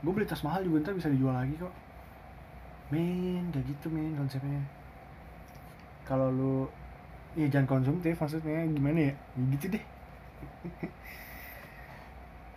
Gue 0.04 0.12
beli 0.12 0.26
tas 0.28 0.42
mahal 0.44 0.64
juga 0.66 0.90
ntar 0.90 0.94
bisa 0.98 1.08
dijual 1.08 1.34
lagi 1.34 1.54
kok. 1.56 1.72
Men 2.92 3.48
kayak 3.52 3.66
gitu 3.72 3.86
men 3.88 4.14
konsepnya. 4.20 4.60
Kalau 6.04 6.28
lu 6.28 6.68
ya 7.32 7.48
jangan 7.48 7.68
konsumtif 7.80 8.14
maksudnya 8.20 8.68
gimana 8.68 9.08
ya, 9.08 9.14
ya 9.16 9.42
gitu 9.56 9.66
deh 9.72 9.84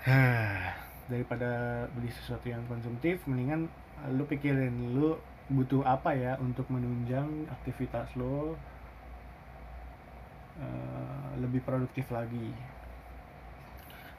daripada 1.06 1.86
beli 1.94 2.10
sesuatu 2.10 2.50
yang 2.50 2.65
konsumtif 2.65 3.22
mendingan 3.30 3.70
lu 4.10 4.26
pikirin 4.26 4.98
lu 4.98 5.18
butuh 5.46 5.86
apa 5.86 6.18
ya 6.18 6.34
untuk 6.41 6.65
menunjang 6.74 7.46
aktivitas 7.54 8.10
lo 8.18 8.58
uh, 10.58 11.30
lebih 11.38 11.62
produktif 11.62 12.10
lagi. 12.10 12.50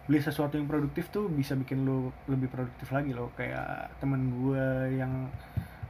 Beli 0.07 0.22
sesuatu 0.22 0.55
yang 0.55 0.70
produktif 0.70 1.11
tuh 1.11 1.27
bisa 1.27 1.59
bikin 1.59 1.83
lo 1.83 2.14
lebih 2.31 2.46
produktif 2.46 2.94
lagi 2.94 3.11
lo 3.11 3.35
kayak 3.35 3.99
temen 3.99 4.31
gue 4.31 4.94
yang 4.94 5.27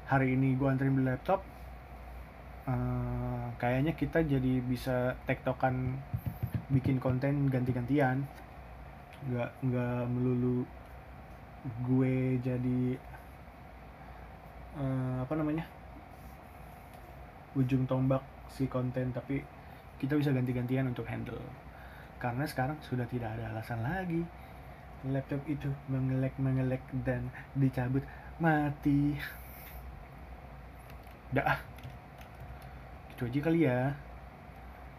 hari 0.08 0.32
ini 0.32 0.56
gue 0.56 0.64
anterin 0.64 0.96
beli 0.96 1.12
laptop 1.12 1.44
uh, 2.64 3.52
kayaknya 3.60 3.92
kita 3.92 4.24
jadi 4.24 4.64
bisa 4.64 5.20
tektokan 5.28 6.00
bikin 6.72 6.96
konten 6.98 7.52
ganti-gantian. 7.52 8.26
Nggak 9.26 9.50
nggak 9.60 10.00
melulu 10.10 10.64
gue 11.66 12.38
jadi 12.40 12.82
uh, 14.78 15.18
apa 15.26 15.34
namanya 15.34 15.66
ujung 17.56 17.88
tombak 17.88 18.22
si 18.52 18.68
konten 18.70 19.10
tapi 19.10 19.42
kita 19.96 20.12
bisa 20.16 20.30
ganti-gantian 20.32 20.92
untuk 20.92 21.08
handle. 21.08 21.40
Karena 22.20 22.44
sekarang 22.44 22.76
sudah 22.84 23.08
tidak 23.08 23.36
ada 23.36 23.52
alasan 23.52 23.80
lagi. 23.80 24.20
Laptop 25.08 25.44
itu 25.48 25.68
mengelek 25.88 26.36
mengelek 26.36 26.84
dan 27.04 27.28
dicabut 27.56 28.04
mati. 28.40 29.16
Dah. 31.32 31.60
Itu 33.16 33.28
aja 33.28 33.40
kali 33.40 33.60
ya. 33.64 33.96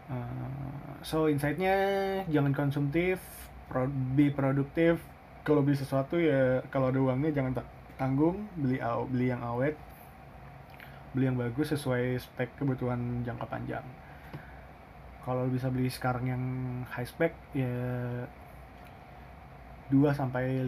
Uh, 0.08 0.98
so 1.04 1.28
insightnya 1.28 1.76
jangan 2.32 2.56
konsumtif 2.56 3.20
pro, 3.68 3.92
be 4.16 4.32
produktif 4.32 5.04
kalau 5.48 5.64
beli 5.64 5.80
sesuatu 5.80 6.20
ya 6.20 6.60
kalau 6.68 6.92
ada 6.92 7.00
uangnya 7.00 7.32
jangan 7.32 7.56
tak 7.56 7.68
tanggung 7.96 8.52
beli 8.60 8.84
beli 9.08 9.32
yang 9.32 9.40
awet 9.40 9.80
beli 11.16 11.32
yang 11.32 11.40
bagus 11.40 11.72
sesuai 11.72 12.20
spek 12.20 12.60
kebutuhan 12.60 13.24
jangka 13.24 13.48
panjang. 13.48 13.86
Kalau 15.24 15.48
bisa 15.48 15.72
beli 15.72 15.88
sekarang 15.88 16.28
yang 16.28 16.44
high 16.92 17.08
spec 17.08 17.32
ya 17.56 17.72
2 19.88 20.04
sampai 20.12 20.68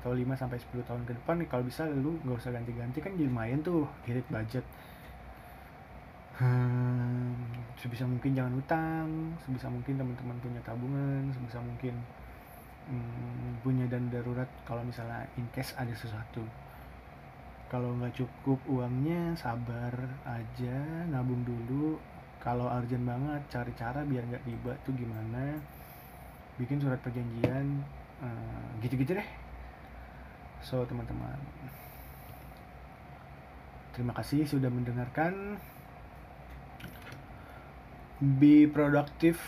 atau 0.00 0.16
5 0.16 0.40
sampai 0.40 0.56
10 0.56 0.88
tahun 0.88 1.02
ke 1.04 1.12
depan 1.20 1.36
kalau 1.44 1.68
bisa 1.68 1.84
lu 1.84 2.16
nggak 2.24 2.40
usah 2.40 2.50
ganti-ganti 2.56 3.04
kan 3.04 3.12
jadi 3.12 3.28
lumayan 3.28 3.60
tuh 3.60 3.84
irit 4.08 4.24
budget. 4.32 4.64
Hmm, 6.34 7.38
sebisa 7.78 8.02
mungkin 8.08 8.34
jangan 8.34 8.56
utang 8.58 9.06
sebisa 9.46 9.70
mungkin 9.70 9.94
teman-teman 9.94 10.34
punya 10.42 10.58
tabungan 10.66 11.30
sebisa 11.30 11.62
mungkin 11.62 11.94
hmm, 12.88 13.64
punya 13.64 13.88
dan 13.88 14.12
darurat 14.12 14.48
kalau 14.68 14.84
misalnya 14.84 15.24
in 15.40 15.48
case 15.52 15.72
ada 15.76 15.92
sesuatu. 15.96 16.44
Kalau 17.72 17.96
nggak 17.96 18.14
cukup 18.14 18.60
uangnya 18.70 19.34
sabar 19.34 19.94
aja 20.28 20.76
nabung 21.08 21.42
dulu. 21.42 21.98
Kalau 22.38 22.68
urgent 22.68 23.08
banget 23.08 23.42
cari 23.48 23.72
cara 23.72 24.04
biar 24.04 24.28
nggak 24.28 24.44
riba 24.44 24.72
tuh 24.84 24.92
gimana. 24.92 25.58
Bikin 26.60 26.78
surat 26.78 27.00
perjanjian 27.00 27.82
uh, 28.20 28.68
gitu-gitu 28.84 29.16
deh. 29.16 29.28
So 30.60 30.84
teman-teman. 30.84 31.40
Terima 33.96 34.12
kasih 34.12 34.44
sudah 34.44 34.68
mendengarkan. 34.68 35.56
Be 38.20 38.68
productive. 38.70 39.40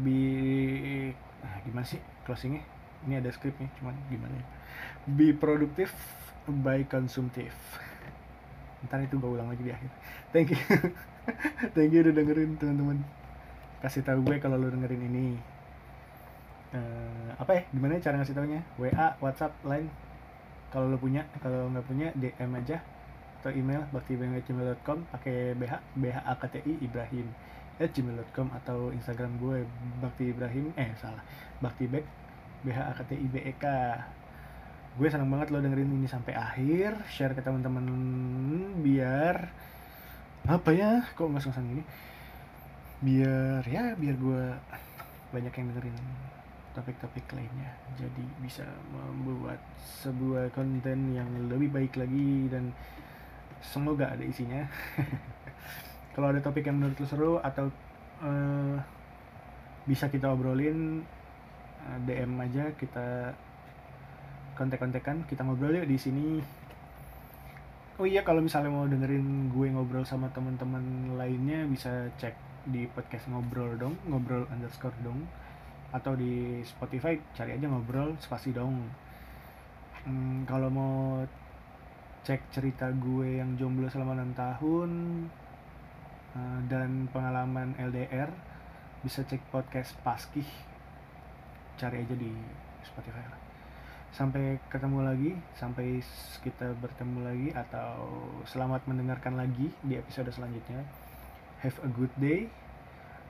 Be 0.00 0.18
ah, 1.44 1.62
gimana 1.62 1.86
sih 1.86 2.15
closingnya 2.26 2.66
ini 3.06 3.22
ada 3.22 3.30
skripnya 3.30 3.70
cuman 3.78 3.94
gimana 4.10 4.34
ya. 4.34 4.46
Be 5.06 5.30
productive 5.30 5.94
by 6.50 6.82
consumptive. 6.90 7.54
Ntar 8.86 9.06
itu 9.06 9.16
gue 9.16 9.30
ulang 9.30 9.46
lagi 9.46 9.62
di 9.62 9.72
akhir. 9.72 9.90
Thank 10.34 10.52
you. 10.52 10.60
Thank 11.74 11.94
you 11.94 12.02
udah 12.02 12.14
dengerin 12.14 12.58
teman-teman. 12.58 12.98
Kasih 13.80 14.02
tahu 14.02 14.26
gue 14.26 14.36
kalau 14.42 14.58
lo 14.58 14.68
dengerin 14.68 15.02
ini. 15.06 15.38
Uh, 16.74 17.30
apa 17.38 17.50
ya? 17.54 17.62
Gimana 17.70 18.02
cara 18.02 18.18
ngasih 18.18 18.34
taunya? 18.34 18.60
WA 18.76 19.14
WhatsApp 19.22 19.54
lain 19.62 19.86
kalau 20.74 20.90
lo 20.90 20.98
punya 20.98 21.24
kalau 21.40 21.70
nggak 21.70 21.86
punya 21.86 22.08
DM 22.18 22.52
aja 22.58 22.82
atau 23.40 23.54
email 23.54 23.86
bakti.gmail.com 23.94 25.06
pakai 25.14 25.54
BH 25.54 25.78
BHAKTI 25.94 26.82
Ibrahim 26.82 27.30
at 27.76 27.92
gmail.com 27.92 28.48
atau 28.62 28.88
Instagram 28.92 29.36
gue 29.36 29.68
Bakti 30.00 30.32
Ibrahim. 30.32 30.72
Eh 30.76 30.92
salah. 30.96 31.20
Bakti 31.60 31.84
Bek 31.88 32.04
BHAKTI 32.64 33.26
BEK 33.28 33.64
gue 34.96 35.08
senang 35.12 35.28
banget 35.28 35.52
lo 35.52 35.60
dengerin 35.60 35.92
ini 35.92 36.08
sampai 36.08 36.32
akhir. 36.32 36.96
Share 37.12 37.36
ke 37.36 37.44
teman-teman 37.44 37.84
biar 38.80 39.52
apa 40.46 40.70
ya 40.72 41.04
kok 41.12 41.28
nggak 41.28 41.42
sengsan 41.44 41.68
gini? 41.68 41.84
Biar 43.04 43.60
ya 43.68 43.92
biar 43.92 44.16
gue 44.16 44.42
banyak 45.36 45.52
yang 45.52 45.66
dengerin 45.76 45.96
topik-topik 46.72 47.28
lainnya. 47.36 47.76
Jadi 48.00 48.24
bisa 48.40 48.64
membuat 48.88 49.60
sebuah 50.00 50.48
konten 50.56 51.12
yang 51.12 51.28
lebih 51.52 51.72
baik 51.72 52.00
lagi 52.00 52.48
dan 52.48 52.72
semoga 53.60 54.12
ada 54.12 54.24
isinya 54.24 54.64
kalau 56.16 56.32
ada 56.32 56.40
topik 56.40 56.64
yang 56.64 56.80
menurut 56.80 56.96
lo 56.96 57.04
seru 57.04 57.32
atau 57.44 57.68
uh, 58.24 58.80
bisa 59.84 60.08
kita 60.08 60.32
obrolin 60.32 61.04
eh, 61.84 61.98
DM 62.08 62.40
aja 62.40 62.72
kita 62.72 63.36
kontek-kontekan 64.56 65.28
kita 65.28 65.44
ngobrol 65.44 65.76
yuk 65.76 65.84
di 65.84 66.00
sini. 66.00 66.40
Oh 68.00 68.08
iya 68.08 68.24
kalau 68.24 68.40
misalnya 68.40 68.72
mau 68.72 68.88
dengerin 68.88 69.52
gue 69.52 69.66
ngobrol 69.68 70.08
sama 70.08 70.32
teman-teman 70.32 71.16
lainnya 71.20 71.68
bisa 71.68 72.08
cek 72.16 72.32
di 72.64 72.88
podcast 72.88 73.28
ngobrol 73.28 73.76
dong 73.76 73.94
ngobrol 74.08 74.48
underscore 74.48 74.96
dong 75.04 75.22
atau 75.92 76.16
di 76.16 76.64
Spotify 76.64 77.14
cari 77.36 77.60
aja 77.60 77.68
ngobrol 77.68 78.16
spasi 78.16 78.56
dong. 78.56 78.88
Hmm, 80.08 80.48
kalau 80.48 80.72
mau 80.72 81.20
cek 82.24 82.48
cerita 82.50 82.88
gue 82.90 83.38
yang 83.38 83.54
jomblo 83.60 83.86
selama 83.92 84.18
6 84.18 84.34
tahun 84.34 84.90
uh, 86.36 86.60
dan 86.68 87.08
pengalaman 87.08 87.72
LDR 87.80 88.28
bisa 89.00 89.24
cek 89.24 89.40
podcast 89.48 89.96
Paskih. 90.04 90.46
Cari 91.80 92.04
aja 92.04 92.16
di 92.16 92.32
Spotify 92.84 93.24
lah. 93.24 93.40
Sampai 94.12 94.56
ketemu 94.72 95.04
lagi 95.04 95.32
sampai 95.56 96.00
kita 96.40 96.72
bertemu 96.80 97.18
lagi 97.20 97.48
atau 97.52 98.08
selamat 98.48 98.88
mendengarkan 98.88 99.36
lagi 99.36 99.72
di 99.84 99.96
episode 99.96 100.28
selanjutnya. 100.32 100.84
Have 101.60 101.80
a 101.84 101.90
good 101.92 102.12
day. 102.16 102.48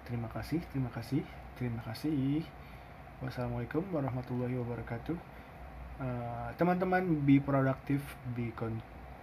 Terima 0.07 0.30
kasih 0.30 0.62
terima 0.70 0.90
kasih 0.94 1.22
terima 1.59 1.82
kasih. 1.82 2.42
Wassalamualaikum 3.18 3.82
warahmatullahi 3.90 4.54
wabarakatuh. 4.61 5.16
Uh, 5.96 6.52
teman-teman 6.61 7.24
be 7.24 7.40
productive 7.40 8.04
be 8.36 8.52
con 8.52 8.76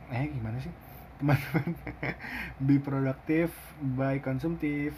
eh 0.10 0.26
gimana 0.26 0.58
sih 0.58 0.74
teman-teman. 1.24 1.72
Be 2.68 2.76
productive 2.84 3.56
by 3.96 4.20
konsumtif 4.20 4.92